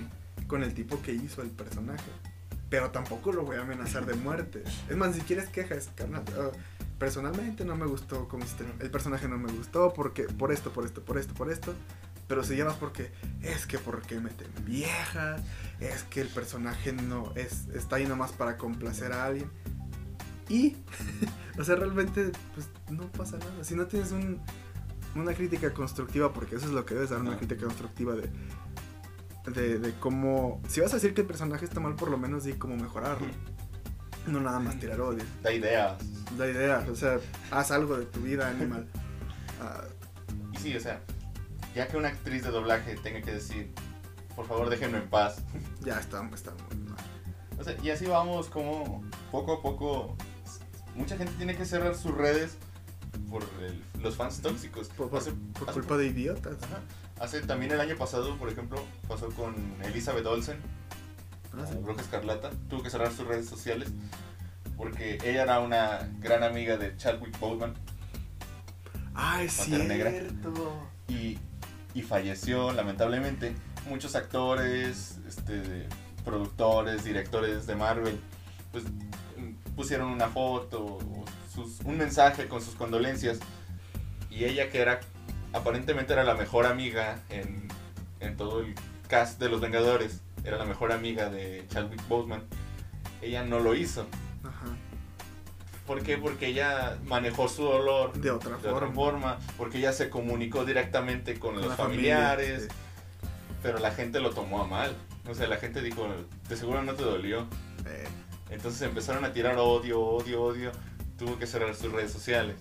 [0.46, 2.04] con el tipo que hizo el personaje.
[2.70, 4.64] Pero tampoco lo voy a amenazar de muerte.
[4.90, 6.24] Es más, si quieres quejas, carnal.
[6.38, 6.52] ah,
[7.00, 8.66] personalmente no me gustó como hiciste.
[8.80, 11.74] El personaje no me gustó porque por esto, por esto, por esto, por esto.
[12.28, 13.12] Pero si llamas porque
[13.42, 15.42] es que porque meten viejas,
[15.80, 19.50] es que el personaje no es está ahí nomás para complacer a alguien.
[20.50, 20.76] Y,
[21.60, 23.64] o sea, realmente pues no pasa nada.
[23.64, 24.42] Si no tienes un,
[25.16, 28.30] una crítica constructiva, porque eso es lo que debes dar, una crítica constructiva de,
[29.54, 30.62] de, de cómo...
[30.68, 33.28] Si vas a decir que el personaje está mal, por lo menos di cómo mejorarlo.
[34.28, 35.24] No nada más tirar odio.
[35.42, 35.96] Da ideas.
[36.38, 37.20] La idea, o sea,
[37.52, 38.88] haz algo de tu vida animal.
[39.60, 39.82] Ah,
[40.54, 41.02] Y sí, o sea,
[41.74, 43.72] ya que una actriz de doblaje tenga que decir,
[44.36, 45.38] por favor déjenme en paz.
[45.84, 46.98] ya está, está muy mal.
[47.60, 50.16] O sea, y así vamos como poco a poco.
[50.94, 52.56] Mucha gente tiene que cerrar sus redes
[53.32, 54.90] por el- los fans tóxicos.
[54.90, 56.58] Por, por- Hace- por hace- culpa de idiotas.
[56.62, 56.80] Ajá.
[57.20, 60.58] Hace también el año pasado, por ejemplo, pasó con Elizabeth Olsen,
[61.54, 61.76] Ah, la sí.
[61.82, 62.52] Bruja Escarlata.
[62.70, 63.90] Tuvo que cerrar sus redes sociales
[64.76, 67.74] porque ella era una gran amiga de Chadwick Boseman
[69.16, 70.12] Ah, es Pantera Negra.
[70.12, 70.88] cierto.
[71.08, 71.40] y,
[71.96, 73.56] y falleció lamentablemente.
[73.90, 75.88] Muchos actores, este,
[76.24, 78.20] productores, directores de Marvel,
[78.72, 78.84] pues
[79.76, 81.00] pusieron una foto,
[81.52, 83.40] sus- un mensaje con sus condolencias.
[84.30, 85.00] Y ella que era,
[85.58, 87.68] aparentemente era la mejor amiga en,
[88.20, 88.76] en todo el
[89.08, 92.44] cast de Los Vengadores, era la mejor amiga de Chadwick Boseman,
[93.22, 94.06] ella no lo hizo.
[94.44, 94.68] Ajá.
[95.86, 96.18] ¿Por qué?
[96.18, 99.38] Porque ella manejó su dolor De otra de otra forma.
[99.58, 103.28] porque ella se comunicó directamente con, Con los familia, familiares, sí.
[103.64, 104.94] pero la gente lo tomó a mal.
[105.30, 106.06] O sea, la gente dijo,
[106.50, 107.48] de seguro no te dolió.
[107.86, 108.06] Eh,
[108.50, 110.72] Entonces empezaron a tirar odio, odio, odio.
[111.18, 112.56] Tuvo que cerrar sus redes sociales.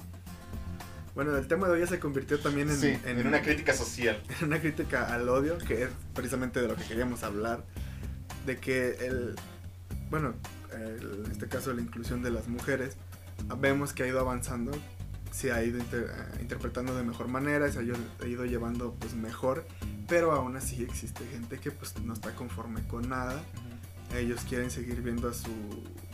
[1.17, 4.23] Bueno, el tema de hoy ya se convirtió también en, sí, en, una crítica social.
[4.39, 7.64] en una crítica al odio, que es precisamente de lo que queríamos hablar.
[8.45, 9.35] De que el.
[10.11, 10.35] Bueno,
[10.73, 12.97] el- en este caso la inclusión de las mujeres,
[13.59, 14.73] vemos que ha ido avanzando,
[15.33, 18.95] se ha ido inter- eh, interpretando de mejor manera, se ha ido, ha ido llevando
[19.01, 19.67] pues mejor,
[20.07, 23.43] pero aún así existe gente que pues no está conforme con nada.
[24.14, 25.51] Ellos quieren seguir viendo a su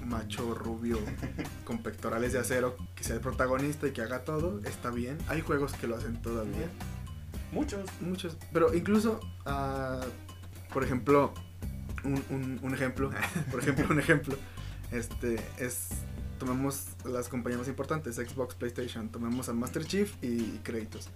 [0.07, 0.99] macho rubio
[1.65, 4.61] con pectorales de acero que sea el protagonista y que haga todo.
[4.65, 5.19] Está bien.
[5.29, 6.69] Hay juegos que lo hacen todavía.
[7.53, 7.89] Muchos.
[8.01, 8.37] Muchos.
[8.53, 10.01] Pero incluso, ah,
[10.73, 11.33] por ejemplo,
[12.05, 13.11] un, un- un ejemplo.
[13.51, 14.37] por ejemplo, un ejemplo.
[14.91, 15.89] Este es.
[16.39, 19.09] Tomemos las compañías más importantes, Xbox, PlayStation.
[19.11, 21.09] Tomemos a Master Chief y Kratos.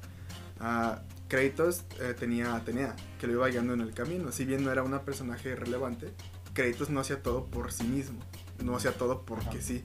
[0.61, 4.30] Ah, Kratos eh, tenía, tenía que lo iba guiando en el camino.
[4.30, 6.12] Si bien no era un personaje relevante,
[6.53, 8.20] Kratos no hacía todo por sí mismo.
[8.64, 9.82] No hacía todo porque sí.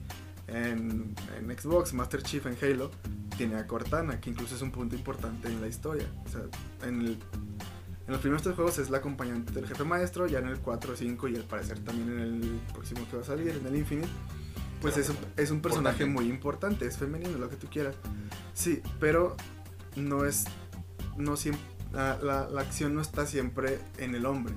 [0.48, 2.90] En, en Xbox, Master Chief en Halo
[3.36, 6.06] tiene a Cortana, que incluso es un punto importante en la historia.
[6.26, 6.42] O sea,
[6.88, 7.18] en, el-
[8.06, 10.96] en los primeros tres juegos es la acompañante del jefe maestro, ya en el 4,
[10.96, 14.08] 5 y al parecer también en el próximo que va a salir, en el Infinite.
[14.80, 17.94] Pues es, un- es un personaje muy importante, es femenino, lo que tú quieras.
[18.52, 19.36] Sí, pero
[19.96, 20.44] no es.
[21.16, 21.62] No siempre.
[21.92, 24.52] La, la- la acción no está siempre en el hombre.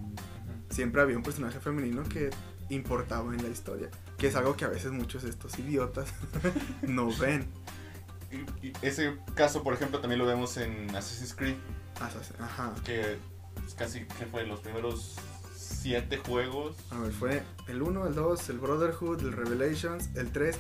[0.72, 2.32] Siempre había un personaje femenino que
[2.70, 3.90] importaba en la historia.
[4.26, 6.08] Que es algo que a veces muchos de estos idiotas
[6.82, 7.46] no ven.
[8.64, 11.54] Y, ese caso, por ejemplo, también lo vemos en Assassin's Creed,
[12.00, 12.74] Ajá.
[12.84, 13.20] que
[13.68, 15.14] es casi que fue los primeros
[15.56, 16.76] siete juegos.
[16.90, 20.58] A ver, fue el 1, el 2, el Brotherhood, el Revelations, el 3.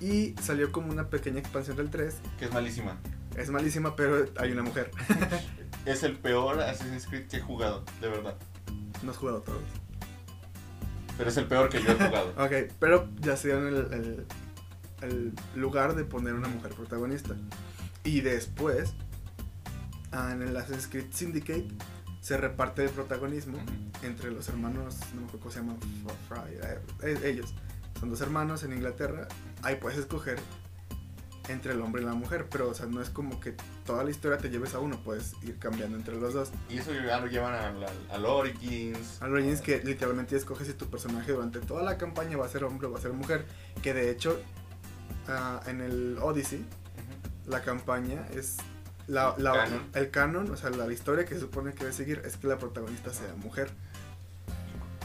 [0.00, 2.20] Y salió como una pequeña expansión del 3.
[2.38, 3.00] que es malísima.
[3.36, 4.92] Es malísima, pero hay una mujer.
[5.86, 8.36] Es el peor Assassin's Creed que he jugado, de verdad.
[9.02, 9.64] No has jugado todos.
[11.18, 12.32] Pero es el peor que yo he jugado.
[12.38, 14.26] Ok, pero ya se dieron el, el-
[15.02, 17.34] el lugar de poner una mujer protagonista.
[18.04, 18.94] Y después,
[20.12, 21.68] ah, en el Assassin's Creed Syndicate,
[22.20, 23.58] se reparte el protagonismo
[24.04, 25.78] entre los hermanos, no me acuerdo cómo se llaman,
[26.28, 27.52] Fry, eh, eh, ellos.
[27.98, 29.26] Son dos hermanos en Inglaterra.
[29.62, 30.38] Ahí puedes escoger
[31.48, 34.10] entre el hombre y la mujer, pero o sea, no es como que toda la
[34.10, 36.50] historia te lleves a uno, puedes ir cambiando entre los dos.
[36.68, 37.54] Y eso ya lo llevan
[38.10, 39.20] al, Origins.
[39.20, 42.64] Al Origins que literalmente escoges si tu personaje durante toda la campaña va a ser
[42.64, 43.44] hombre o va a ser mujer.
[43.82, 44.40] Que de hecho,
[45.28, 46.64] ah, en el Odyssey,
[47.46, 48.56] la campaña es.
[49.08, 49.82] La, la- Canon.
[49.94, 52.56] El canon, o sea, la historia que se supone que debe seguir es que la
[52.58, 53.70] protagonista sea mujer.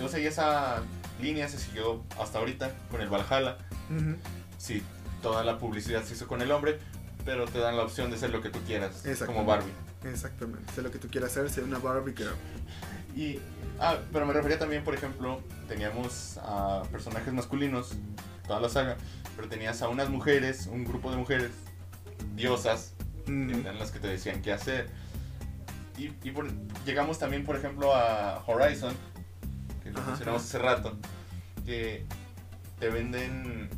[0.07, 0.83] Sea, y esa
[1.19, 3.57] línea se siguió hasta ahorita con el Valhalla.
[4.59, 4.83] Sí,
[5.21, 6.79] toda la publicidad se hizo con el hombre,
[7.25, 9.45] pero te dan la opción de ser lo que tú quieras, como.
[9.45, 9.71] Barbie.
[10.05, 10.71] Exactamente.
[10.73, 12.35] Sé lo que tú quieras hacer, ser una Barbie girl.
[13.15, 13.39] Y,
[13.79, 17.93] ah, pero me refería también, por ejemplo, teníamos a personajes masculinos,
[18.45, 18.95] toda la saga,
[19.35, 21.49] pero tenías a unas mujeres, un grupo de mujeres,
[22.35, 22.93] diosas,
[23.25, 24.89] Mm, que eran las que te decían qué hacer.
[25.97, 26.47] Y, y por-
[26.85, 28.93] llegamos también, por ejemplo, a Horizon,
[29.83, 30.95] que lo mencionamos hace rato,
[31.65, 32.05] que
[32.79, 33.69] te venden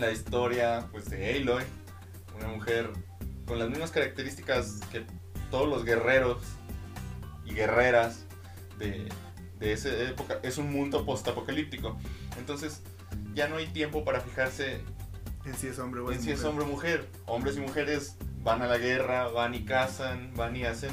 [0.00, 1.64] la historia pues, de Aloy,
[2.38, 2.90] una mujer
[3.46, 5.04] con las mismas características que
[5.50, 6.42] todos los guerreros
[7.44, 8.24] y guerreras
[8.78, 9.08] de,
[9.58, 10.38] de esa época.
[10.42, 11.98] Es un mundo postapocalíptico.
[12.38, 12.82] Entonces
[13.34, 14.80] ya no hay tiempo para fijarse
[15.44, 16.50] En si es hombre o en es si es mujer.
[16.50, 17.08] hombre o mujer.
[17.26, 20.90] Hombres y mujeres van a la guerra, van y cazan, van y hacen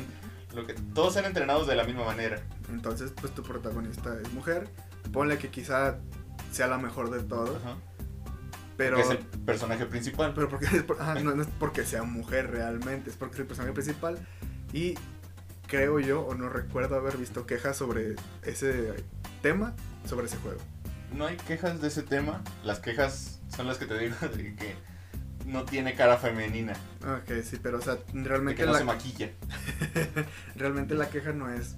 [0.53, 0.73] lo que...
[0.73, 2.41] Todos sean entrenados de la misma manera.
[2.69, 4.69] Entonces, pues tu protagonista es mujer.
[5.11, 5.99] Ponle que quizá
[6.51, 7.61] sea la mejor de todos.
[7.63, 7.75] Ajá.
[8.77, 10.33] Pero, es el personaje principal.
[10.33, 13.47] pero porque es ajá, no, no es porque sea mujer realmente, es porque es el
[13.47, 14.17] personaje principal.
[14.73, 14.95] Y
[15.67, 18.93] creo yo, o no recuerdo haber visto quejas sobre ese
[19.41, 19.73] tema,
[20.07, 20.59] sobre ese juego.
[21.13, 22.41] No hay quejas de ese tema.
[22.63, 24.75] Las quejas son las que te digo de que
[25.45, 26.73] no tiene cara femenina.
[27.01, 29.31] Ok, sí, pero o sea, De realmente, que no la, se maquilla.
[30.55, 31.75] realmente la queja no es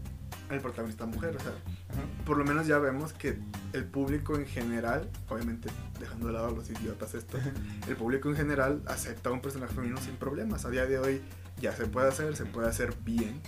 [0.50, 1.36] el protagonista mujer.
[1.36, 2.02] O sea, Ajá.
[2.26, 3.40] por lo menos ya vemos que
[3.74, 5.70] el público en general, obviamente
[6.00, 7.42] dejando de lado a los idiotas estos,
[7.88, 10.66] el público en general acepta a un personaje femenino sin problemas.
[10.66, 11.22] A día de hoy
[11.60, 13.42] ya se puede hacer, se puede hacer bien.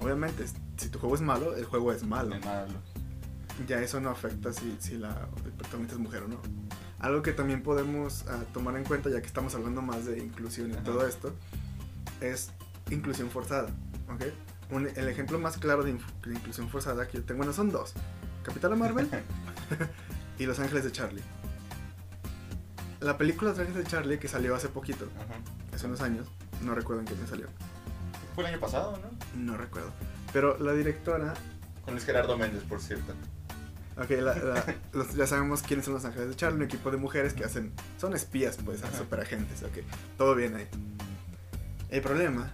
[0.00, 0.44] Obviamente,
[0.76, 2.34] si tu juego es malo, el juego es malo.
[2.44, 2.74] Malo.
[3.68, 6.40] Ya eso no afecta si, si la el protagonista es mujer o no.
[6.98, 10.70] Algo que también podemos ah, tomar en cuenta, ya que estamos hablando más de inclusión
[10.70, 10.82] y Ajá.
[10.82, 11.34] todo esto,
[12.20, 12.50] es
[12.90, 13.68] inclusión forzada.
[14.12, 14.24] ¿ok?
[14.70, 15.90] Un- el ejemplo más claro de,
[16.26, 17.94] inclusión forzada que yo tengo, bueno, son dos.
[18.44, 19.08] Capitana Marvel
[20.38, 21.22] y Los Ángeles de Charlie.
[23.00, 25.40] La película Los Ángeles de Charlie, que salió hace poquito, Ajá.
[25.74, 26.26] hace unos años,
[26.62, 27.46] no recuerdo en qué año salió,
[28.34, 29.40] Fue el año pasado, ¿no?
[29.42, 29.90] no recuerdo.
[30.32, 31.34] Pero la directora,
[31.84, 33.12] Con Luis Gerardo Méndez, por cierto.
[33.96, 36.98] ok, la- la- los- ya sabemos quiénes son Los Ángeles de Charlie, un equipo de
[36.98, 38.96] mujeres que hacen, son espías, pues, Ajá.
[38.98, 39.78] super agentes, ok,
[40.18, 40.68] todo bien ahí.
[41.88, 42.52] El problema,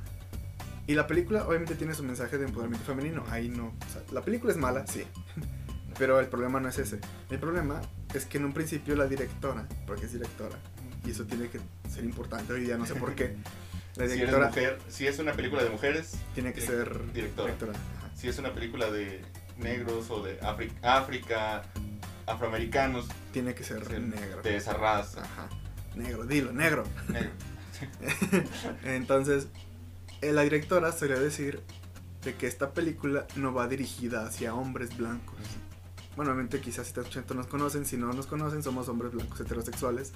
[0.86, 4.22] y la película obviamente tiene su mensaje de empoderamiento femenino, ahí no, o sea, la
[4.22, 5.04] película es mala, sí,
[5.98, 7.00] pero el problema no es ese.
[7.30, 7.80] El problema
[8.14, 10.56] es que en un principio la directora, porque es directora,
[11.04, 13.36] y eso tiene que ser importante hoy día, no sé por qué.
[13.96, 17.54] La Si directora mujer, si es una película de mujeres, tiene que ser directora.
[18.14, 19.24] Si es una película de
[19.56, 20.38] negros o de
[20.82, 21.62] África,
[22.26, 24.42] afroamericanos, Tiene que ser ser negro.
[24.42, 25.22] de esa raza.
[25.22, 25.48] Ajá.
[25.94, 26.84] Negro, dilo, negro.
[27.08, 27.30] negro.
[28.84, 29.48] Entonces,
[30.32, 31.60] la directora solía decir
[32.22, 35.36] de que esta película no va dirigida hacia hombres blancos.
[36.16, 39.38] Bueno, obviamente quizás si te escuchando nos conocen, si no nos conocen, somos hombres blancos
[39.40, 40.12] heterosexuales,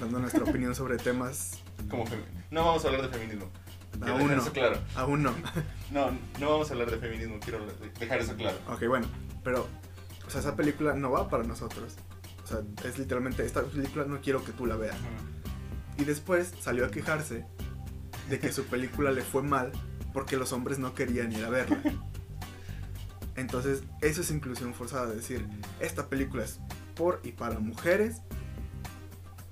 [0.00, 1.58] dando nuestra opinión sobre temas
[1.90, 3.50] Como femi- no vamos a hablar de feminismo.
[4.06, 4.78] Aún no, eso claro.
[4.94, 5.34] aún no.
[5.90, 7.60] No, no vamos a hablar de feminismo, quiero
[7.98, 8.56] dejar eso claro.
[8.70, 9.06] Ok, bueno,
[9.44, 9.66] pero,
[10.26, 11.96] o sea, esa película no va para nosotros.
[12.44, 14.96] O sea, es literalmente, esta película no quiero que tú la veas.
[15.98, 17.44] Y después salió a quejarse
[18.28, 19.72] de que su película le fue mal
[20.12, 21.80] porque los hombres no querían ir a verla.
[23.36, 25.46] Entonces, eso es inclusión forzada, decir,
[25.78, 26.58] esta película es
[26.96, 28.20] por y para mujeres.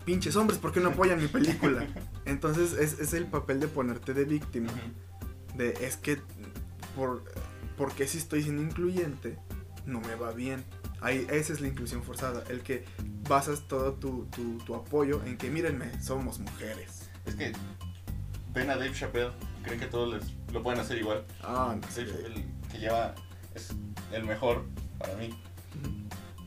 [0.05, 1.87] Pinches hombres, ¿por qué no apoyan mi película?
[2.25, 4.73] Entonces, es, es el papel de ponerte de víctima.
[5.55, 6.19] De, es que,
[6.97, 7.23] por,
[7.77, 9.39] porque si estoy siendo incluyente,
[9.85, 10.65] no me va bien.
[11.01, 12.85] Ahí, esa es la inclusión forzada, el que
[13.29, 17.09] basas todo tu, tu, tu apoyo en que, mírenme, somos mujeres.
[17.25, 17.53] Es que
[18.57, 19.31] ven a Dave Chappelle
[19.63, 21.25] creen que todos les, lo pueden hacer igual.
[21.43, 22.11] Ah, no Dave.
[22.11, 23.15] Chappelle, que lleva,
[23.55, 23.71] es
[24.13, 24.65] el mejor
[24.99, 25.39] para mí,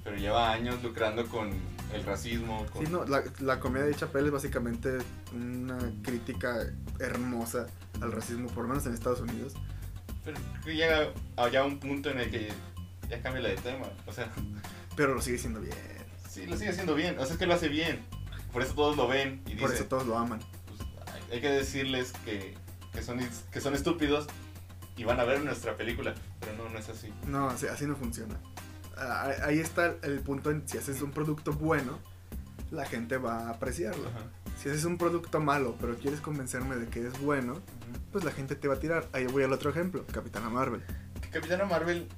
[0.03, 1.51] pero lleva años lucrando con
[1.93, 2.65] el racismo.
[2.73, 4.97] Con, Sí, no, la, la comedia de Chappelle es básicamente
[5.33, 6.65] una crítica
[6.99, 7.67] hermosa
[8.01, 9.53] al racismo, por lo menos en Estados Unidos.
[10.23, 12.49] Pero llega allá un punto en el que
[13.09, 13.87] ya cambia de tema.
[14.07, 14.31] O sea,
[14.95, 15.75] Pero lo sigue siendo bien.
[16.27, 17.17] sí, lo sigue haciendo bien.
[17.19, 18.03] O sea, es que lo hace bien.
[18.51, 20.39] Por eso todos lo ven y Por dicen, eso todos lo aman.
[21.31, 22.55] Hay- que decirles que,
[22.93, 23.19] que, son,
[23.51, 24.27] que son estúpidos
[24.97, 26.13] y van a ver nuestra película.
[26.39, 27.13] Pero no, no es así.
[27.27, 28.35] No, así, así no funciona.
[28.97, 31.99] Ah, Ahí está el punto en si haces un producto bueno,
[32.71, 34.07] la gente va a apreciarlo.
[34.09, 34.19] Ajá.
[34.61, 37.61] Si haces un producto malo, pero quieres convencerme de que es bueno,
[38.11, 39.07] pues la gente te va a tirar.
[39.13, 40.83] Ahí voy al otro ejemplo, Capitana Marvel.
[41.31, 42.09] Capitana Marvel,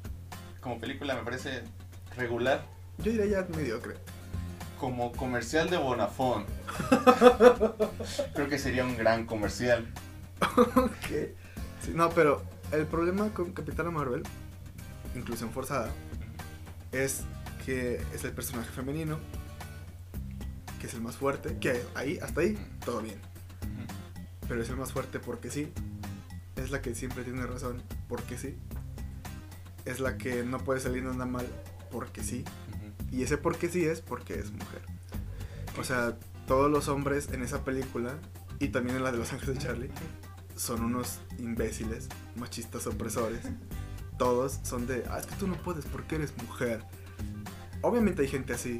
[0.59, 1.61] como película, me parece
[2.17, 2.65] regular.
[2.97, 3.93] Yo diría ya mediocre.
[4.81, 6.43] Como comercial de Bonafón.
[8.33, 9.87] Creo que sería un gran comercial.
[11.83, 14.23] Sí, no, pero el problema con Capitana Marvel,
[15.13, 15.91] inclusión forzada,
[16.91, 17.25] es
[17.63, 19.19] que es el personaje femenino,
[20.79, 23.21] que es el más fuerte, que ahí, hasta ahí, todo bien.
[24.47, 25.71] Pero es el más fuerte porque sí.
[26.55, 28.57] Es la que siempre tiene razón porque sí.
[29.85, 31.47] Es la que no puede salir nada mal
[31.91, 32.43] porque sí.
[33.11, 34.81] Y ese porque sí es porque es mujer.
[35.77, 38.15] O sea, todos los hombres en esa película
[38.59, 39.89] y también en la de Los Ángeles de Charlie
[40.55, 43.41] son unos imbéciles, machistas opresores.
[44.17, 46.83] Todos son de, ah, es que tú no puedes porque eres mujer.
[47.81, 48.79] Obviamente hay gente así,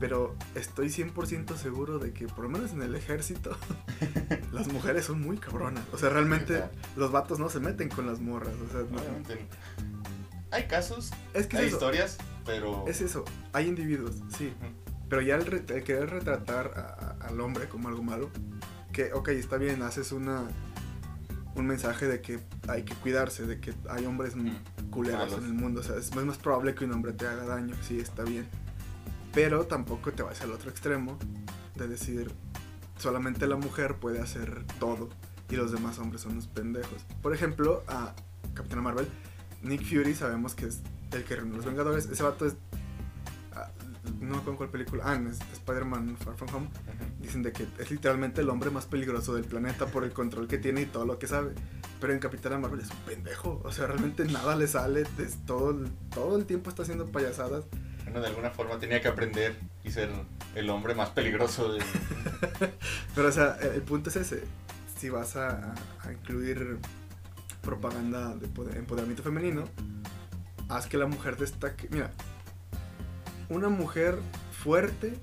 [0.00, 3.56] pero estoy 100% seguro de que por lo menos en el ejército
[4.52, 5.84] las mujeres son muy cabronas.
[5.92, 6.64] O sea, realmente
[6.96, 8.54] los vatos no se meten con las morras.
[8.68, 8.98] O sea, no.
[10.50, 12.84] Hay casos, es que hay historias, pero...
[12.86, 14.52] Es eso, hay individuos, sí.
[15.08, 15.44] Pero ya el,
[15.84, 18.30] querer retratar al hombre como algo malo,
[18.92, 20.48] que, ok, está bien, haces una
[21.56, 25.54] un mensaje de que hay que cuidarse, de que hay hombres mm, culeros en el
[25.54, 25.80] mundo.
[25.80, 28.48] O sea, es más probable que un hombre te haga daño, sí, está bien.
[29.32, 31.18] Pero tampoco te vas al otro extremo
[31.76, 32.30] de decir
[32.98, 35.08] solamente la mujer puede hacer todo
[35.48, 37.04] y los demás hombres son unos pendejos.
[37.22, 38.14] Por ejemplo, a
[38.54, 39.08] Capitana Marvel,
[39.62, 40.80] Nick Fury sabemos que es
[41.12, 42.06] el que reúne los Vengadores.
[42.06, 42.54] Ese vato es.
[43.52, 43.70] Ah,
[44.20, 45.04] no con cuál película.
[45.06, 46.68] Ah, en Spider-Man Far From Home.
[47.20, 50.58] Dicen de que es literalmente el hombre más peligroso del planeta por el control que
[50.58, 51.52] tiene y todo lo que sabe.
[52.00, 53.60] Pero en Capitana Marvel es un pendejo.
[53.64, 55.04] O sea, realmente nada le sale.
[55.46, 55.76] todo,
[56.14, 57.64] todo el tiempo está haciendo payasadas
[58.20, 60.10] de alguna forma tenía que aprender y ser
[60.54, 61.82] el hombre más peligroso de...
[63.14, 64.44] Pero, o sea, el, punto es ese.
[64.98, 65.74] Si vas a,
[66.10, 66.78] incluir
[67.62, 69.64] propaganda de empoderamiento femenino,
[70.68, 71.88] haz que la mujer destaque.
[71.90, 72.10] Mira,
[73.48, 74.18] una mujer
[74.52, 75.14] fuerte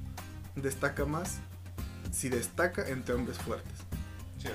[0.55, 1.39] destaca más
[2.11, 3.79] si destaca entre hombres fuertes.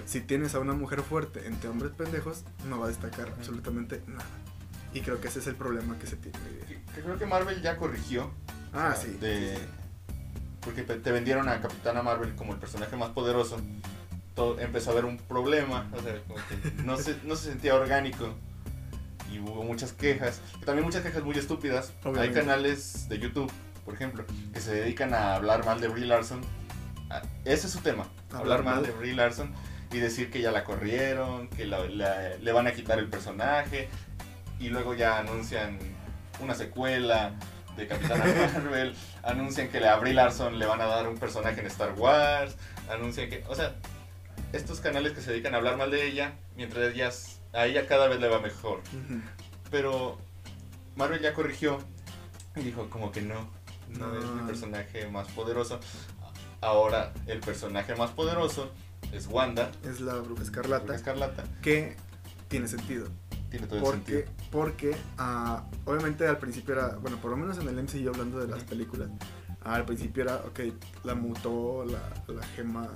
[0.04, 4.26] Si tienes a una mujer fuerte entre hombres pendejos, no va a destacar absolutamente nada.
[4.92, 6.38] Y creo que ese es el problema que se tiene.
[6.94, 8.30] Que creo que Marvel ya corrigió.
[8.72, 9.18] Ah, sí,
[10.60, 13.60] Porque te vendieron a Capitana Marvel como el personaje más poderoso.
[14.34, 15.88] Todo, empezó a haber un problema.
[15.92, 18.34] O sea, como que no se, no se sentía orgánico.
[19.32, 20.40] Y hubo muchas quejas.
[20.64, 21.92] También muchas quejas muy estúpidas.
[22.18, 23.50] Hay canales de YouTube,
[23.84, 26.40] por ejemplo, que se dedican a hablar mal de Brie Larson.
[27.10, 28.06] Ah, ese es su tema.
[28.32, 29.52] Hablar, mal de Brie Larson
[29.92, 33.88] y decir que ya la corrieron, que le van a quitar el personaje,
[34.58, 35.78] y luego ya anuncian
[36.40, 37.32] una secuela
[37.76, 38.24] de Capitana
[38.54, 42.56] Marvel, anuncian que a Brie Larson le van a dar un personaje en Star Wars,
[42.90, 43.74] anuncian que, o sea,
[44.52, 48.08] estos canales que se dedican a hablar mal de ella, mientras ellas, a ella cada
[48.08, 48.82] vez le va mejor.
[49.70, 50.18] Pero
[50.94, 51.78] Marvel ya corrigió
[52.54, 53.50] y dijo como que no,
[53.98, 55.80] no, es mi personaje más poderoso.
[56.60, 58.70] Ahora el personaje más poderoso
[59.12, 59.70] es Wanda.
[59.84, 60.84] Es la bruja escarlata.
[60.84, 61.44] Bruja escarlata.
[61.62, 61.96] Que
[62.48, 63.08] tiene sentido
[63.80, 68.38] porque, Porque, uh, obviamente al principio era, bueno, por lo menos en el MCU hablando
[68.38, 69.08] de las películas,
[69.62, 70.60] al principio era, ok,
[71.04, 72.00] la mutó la,
[72.32, 72.88] la gema,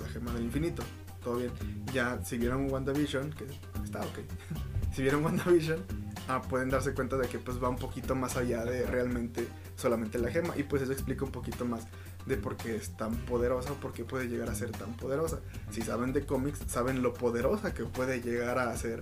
[0.00, 0.82] la gema del infinito,
[1.22, 1.52] todo bien.
[1.92, 3.46] Ya, si vieron WandaVision, que
[3.84, 4.20] está ok,
[4.94, 8.64] si vieron WandaVision, uh, pueden darse cuenta de que pues va un poquito más allá
[8.64, 11.86] de realmente solamente la gema, y pues eso explica un poquito más
[12.26, 15.40] de por qué es tan poderosa o por qué puede llegar a ser tan poderosa.
[15.70, 19.00] Si saben de cómics, saben lo poderosa que puede llegar a ser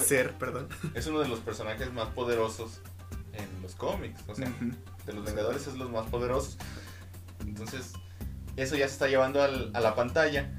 [0.00, 0.68] ser, perdón.
[0.94, 2.80] Es uno de los personajes más poderosos
[3.32, 4.20] en los cómics.
[4.26, 4.52] O sea,
[5.06, 6.58] de los Vengadores es los más poderosos.
[7.40, 7.92] Entonces,
[8.56, 10.58] eso ya se está llevando al, a la pantalla.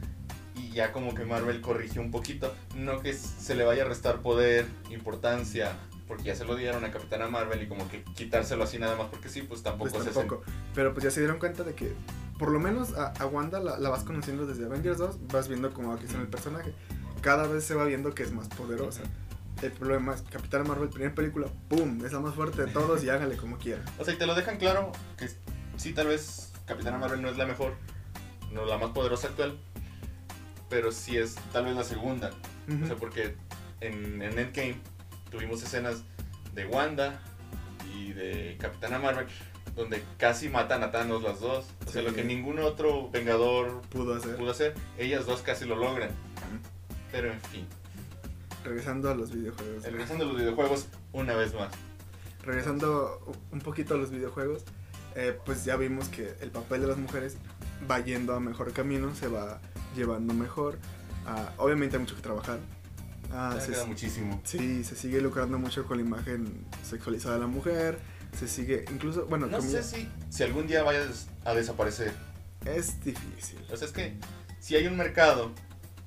[0.60, 2.54] Y ya como que Marvel corrigió un poquito.
[2.76, 5.74] No que se le vaya a restar poder, importancia,
[6.08, 9.08] porque ya se lo dieron a Capitana Marvel y como que quitárselo así nada más
[9.08, 10.44] porque sí, pues tampoco pues tampoco.
[10.76, 11.94] Pero pues ya se dieron cuenta de que
[12.38, 15.90] por lo menos a, Wanda la, la, vas conociendo desde Avengers 2, vas viendo cómo
[15.90, 16.74] va en el personaje
[17.22, 19.02] cada vez se va viendo que es más poderosa.
[19.62, 22.04] El problema es Capitán Marvel, primera película, ¡pum!
[22.06, 23.84] Es la más fuerte de todos y hágale como quiera.
[23.98, 25.30] O sea, y te lo dejan claro que
[25.76, 27.74] sí, tal vez Capitana Marvel no es la mejor,
[28.52, 29.60] no la más poderosa actual,
[30.70, 32.32] pero sí es tal vez la segunda.
[32.84, 33.36] O sea, porque
[33.82, 34.76] en, en Endgame
[35.32, 36.04] tuvimos escenas
[36.54, 37.20] de Wanda
[37.96, 39.28] y de Capitana Marvel
[39.76, 41.66] donde casi matan a Thanos las dos.
[41.88, 44.36] O sea, lo que ningún otro Vengador pudo hacer.
[44.36, 46.10] pudo hacer, ellas dos casi lo logran.
[47.12, 47.66] Pero en fin.
[48.64, 49.84] Regresando a los videojuegos.
[49.84, 51.74] Regresando a los videojuegos una vez más.
[52.44, 54.64] Regresando un poquito a los videojuegos,
[55.16, 57.38] eh, pues ya vimos que el papel de las mujeres
[57.90, 59.62] va yendo a mejor camino, se va
[59.96, 60.78] llevando mejor.
[61.26, 62.60] Ah, obviamente hay mucho que trabajar.
[63.32, 64.42] Ah, se queda muchísimo.
[64.44, 68.00] Sí, se sigue lucrando mucho con la imagen sexualizada de la mujer.
[68.38, 71.02] Se sigue, incluso, bueno, no sé si, si algún día vaya
[71.46, 72.14] a desaparecer.
[72.66, 73.60] Es difícil.
[73.72, 74.18] O sea, es que
[74.60, 75.52] si hay un mercado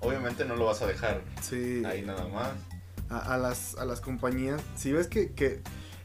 [0.02, 1.82] obviamente no lo vas a dejar sí.
[1.86, 2.50] ahí nada más.
[3.08, 5.60] A, las, a las compañías, si ves que, que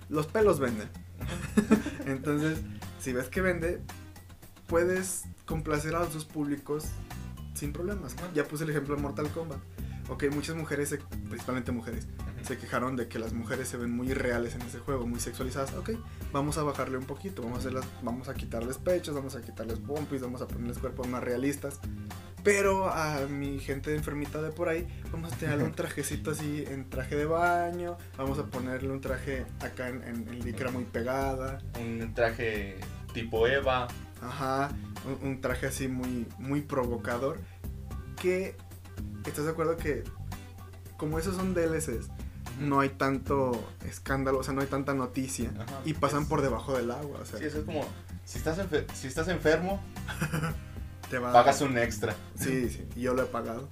[0.10, 0.90] los pelos venden,
[2.06, 2.60] Entonces,
[3.00, 3.82] si ves que vende,
[4.68, 6.86] puedes complacer a los dos públicos
[7.58, 8.16] sin problemas.
[8.34, 9.60] Ya puse el ejemplo de Mortal Kombat.
[10.10, 12.08] Ok, muchas mujeres, se- principalmente mujeres,
[12.42, 15.74] se quejaron de que las mujeres se ven muy reales en ese juego, muy sexualizadas.
[15.74, 15.90] Ok,
[16.32, 19.80] vamos a bajarle un poquito, vamos a, hacerlas, vamos a quitarles pechos, vamos a quitarles
[19.80, 21.80] pompis, vamos a ponerles cuerpos más realistas.
[22.44, 26.90] Pero a mi gente enfermita de por ahí, vamos a tenerle un trajecito así en
[26.90, 31.60] traje de baño, vamos a ponerle un traje acá en, en, en licra muy pegada,
[31.82, 32.78] Un traje
[33.14, 33.90] tipo Eva.
[34.22, 34.70] ajá,
[35.06, 37.40] un, un traje así muy, muy provocador.
[38.22, 38.56] Que,
[39.26, 40.04] ¿estás de acuerdo que
[40.98, 42.08] como esos son DLCs,
[42.60, 43.52] no hay tanto
[43.86, 47.20] escándalo, o sea, no hay tanta noticia Ajá, y pasan es- por debajo del agua,
[47.22, 47.86] o sea, Sí, eso es como,
[48.26, 49.80] si estás, enfer- si estás enfermo,
[51.12, 52.16] te va pagas un extra.
[52.36, 53.70] Sí, sí, yo lo he pagado.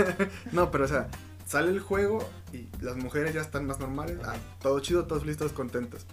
[0.52, 1.08] no, pero o sea,
[1.48, 2.18] sale el juego
[2.52, 6.06] y las mujeres ya están más normales, ah, todo chido, todos listos, contentos.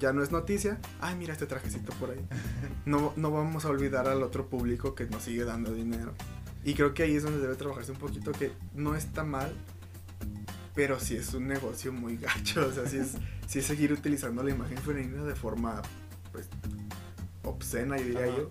[0.00, 2.20] Ya no es noticia, ay, mira este trajecito por ahí.
[2.84, 6.12] No, no vamos a olvidar al otro público que nos sigue dando dinero.
[6.64, 9.52] Y creo que ahí es donde debe trabajarse un poquito, que no está mal,
[10.74, 12.66] pero sí es un negocio muy gacho.
[12.68, 13.14] O sea, sí es,
[13.48, 15.82] sí es seguir utilizando la imagen femenina de forma,
[16.32, 16.48] pues,
[17.42, 18.36] obscena, y diría Ajá.
[18.36, 18.50] yo.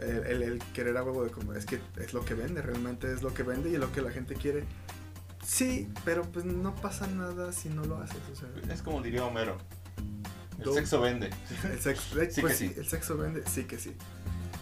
[0.00, 3.10] El, el- el querer a huevo de como, es que es lo que vende, realmente
[3.12, 4.64] es lo que vende y es lo que la gente quiere.
[5.44, 8.18] Sí, pero pues no pasa nada si no lo haces.
[8.32, 9.58] O sea, Es como diría Homero.
[10.58, 11.30] El Do- sexo vende.
[11.64, 13.94] el sexo, eh, Sí pues que sí, el sexo vende, sí que sí.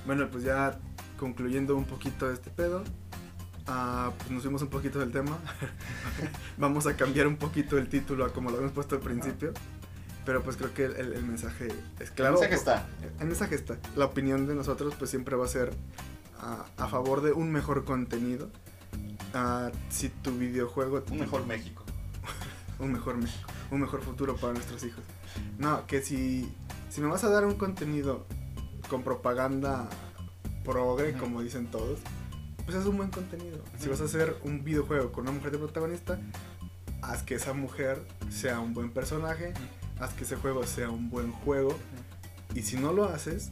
[0.07, 0.79] Bueno, pues ya
[1.19, 2.83] concluyendo un poquito este pedo,
[3.65, 5.39] pues nos fuimos un poquito del tema.
[6.59, 9.53] Vamos a cambiar un poquito el título a como lo habíamos puesto al principio.
[10.25, 11.69] Pero pues creo que el, mensaje
[11.99, 12.37] es claro.
[12.37, 12.87] El mensaje está.
[13.21, 13.77] El mensaje está.
[13.97, 15.73] La opinión de nosotros pues siempre va a ser
[16.39, 18.51] ah, a favor de un mejor contenido.
[19.35, 21.03] Ah, si tu videojuego...
[21.11, 21.85] Un mejor México.
[22.79, 25.05] un mejor México, un mejor futuro para nuestros hijos.
[25.59, 26.53] No, que si,
[26.91, 28.27] si me vas a dar un contenido
[28.89, 29.89] con propaganda
[30.65, 32.01] progre, como dicen todos,
[32.65, 33.59] pues es un buen contenido.
[33.79, 36.21] Si vas a hacer un videojuego con una mujer de protagonista,
[37.01, 39.55] haz que esa mujer sea un buen personaje,
[39.99, 41.77] haz que ese juego sea un buen juego.
[42.55, 43.51] Y si no lo haces,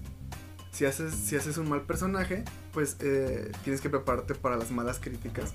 [0.72, 4.98] si haces, si haces un mal personaje, pues eh, tienes que prepararte para las malas
[4.98, 5.54] críticas.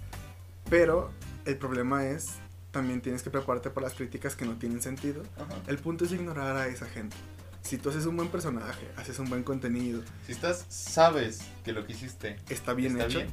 [0.69, 1.11] Pero
[1.45, 2.27] el problema es,
[2.71, 5.23] también tienes que prepararte para las críticas que no tienen sentido.
[5.37, 5.55] Ajá.
[5.67, 7.15] El punto es ignorar a esa gente.
[7.61, 11.85] Si tú haces un buen personaje, haces un buen contenido, Si estás, sabes que lo
[11.87, 13.29] que hiciste está bien está hecho, bien.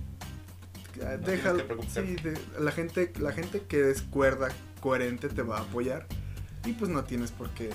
[1.05, 1.55] ah, No deja,
[1.89, 4.49] sí, de- la gente, la gente que es cuerda,
[4.80, 6.07] coherente te va a apoyar
[6.64, 7.70] y pues no tienes por qué.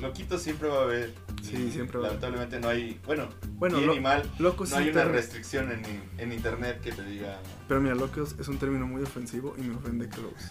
[0.00, 1.12] Loquito siempre va a haber.
[1.42, 2.22] Sí, siempre va a haber.
[2.22, 3.00] Lamentablemente no hay.
[3.06, 4.30] Bueno, Bueno, bien lo- y mal.
[4.38, 5.82] locos No hay una restricción en,
[6.18, 7.38] en internet que te diga.
[7.68, 10.50] Pero mira, locos es un término muy ofensivo y me ofende que lo uses.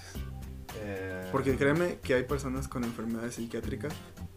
[0.79, 3.93] eh, Porque créeme que hay personas con enfermedades psiquiátricas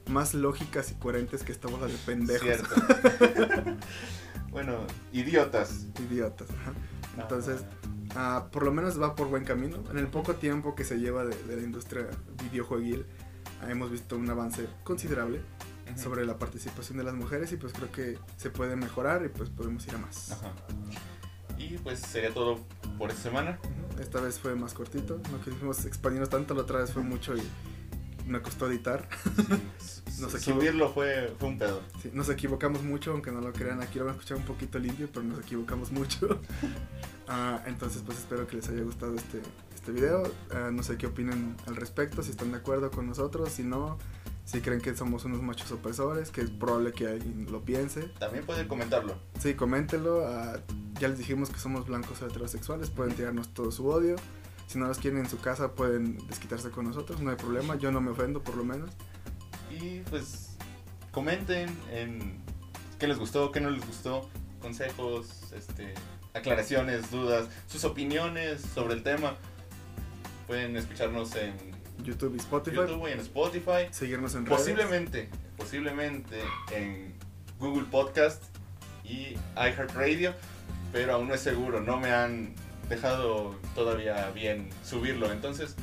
[0.09, 2.43] más lógicas y coherentes que esta bola de pendejos.
[2.43, 2.75] Cierto.
[4.51, 5.87] bueno, idiotas.
[6.11, 6.49] Idiotas.
[6.51, 6.73] ajá.
[7.21, 7.63] Entonces,
[8.17, 9.83] ah, por lo menos va por buen camino.
[9.91, 12.07] En el poco tiempo que se lleva de, de la industria
[12.43, 13.07] videojueguil,
[13.69, 15.41] hemos visto un avance considerable
[15.97, 19.51] sobre la participación de las mujeres y pues creo que se puede mejorar y pues
[19.51, 20.33] podemos ir a más.
[20.33, 20.53] Ajá.
[21.59, 22.59] Y pues sería todo
[22.99, 23.59] por esta semana.
[24.01, 27.43] Esta vez fue más cortito, no quisimos expandirnos tanto, la otra vez fue mucho y
[28.27, 29.09] me costó editar.
[29.79, 31.83] Sí, Nos Subirlo fue, fue un pedo.
[32.01, 34.79] Sí, nos equivocamos mucho, aunque no lo crean, aquí lo van a escuchar un poquito
[34.79, 36.41] limpio, pero nos equivocamos mucho.
[37.27, 39.41] Ah, entonces, pues espero que les haya gustado este,
[39.85, 40.23] este video.
[40.51, 43.99] Ah, no sé qué opinan al respecto, si están de acuerdo con nosotros, si no,
[44.47, 48.05] si creen que somos unos machos opresores, que es probable que alguien lo piense.
[48.19, 49.15] También pueden comentarlo.
[49.39, 50.27] Sí, coméntenlo.
[50.27, 50.59] ah,
[50.99, 54.17] ya les dijimos que somos blancos heterosexuales, pueden tirarnos todo su odio.
[54.69, 57.77] Si no los quieren en su casa, pueden desquitarse con nosotros, no hay problema.
[57.77, 58.91] Yo no me ofendo, por lo menos.
[59.71, 60.57] Y pues
[61.11, 62.39] comenten en
[62.99, 64.31] qué les gustó, qué no les gustó,
[64.63, 65.93] consejos, este,
[66.33, 69.37] aclaraciones, dudas, sus opiniones sobre el tema.
[70.47, 71.55] Pueden escucharnos en
[72.03, 72.77] YouTube y Spotify.
[72.77, 73.89] YouTube y en Spotify.
[73.91, 74.59] Seguirnos en redes.
[74.59, 76.41] Posiblemente, posiblemente
[76.73, 77.15] en
[77.59, 78.43] Google Podcast
[79.05, 80.35] y iHeartRadio,
[80.93, 82.55] pero aún no es seguro, no me han
[82.89, 85.33] dejado todavía bien subirlo.
[85.33, 85.77] Entonces,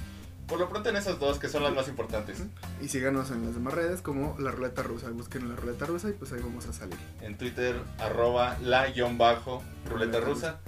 [0.48, 2.44] por lo pronto en esas dos que son las más importantes.
[2.82, 5.10] Y síganos en las demás redes como La Ruleta Rusa.
[5.10, 6.98] Busquen La Ruleta Rusa y pues ahí vamos a salir.
[7.22, 10.60] En Twitter, arroba la guion bajo ruleta Ruleta rusa.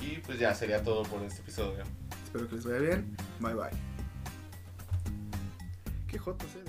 [0.00, 1.84] Y pues ya sería todo por este episodio.
[2.28, 3.16] Espero que les vaya bien.
[3.40, 3.70] Bye bye.
[6.06, 6.67] Qué jotos, eh.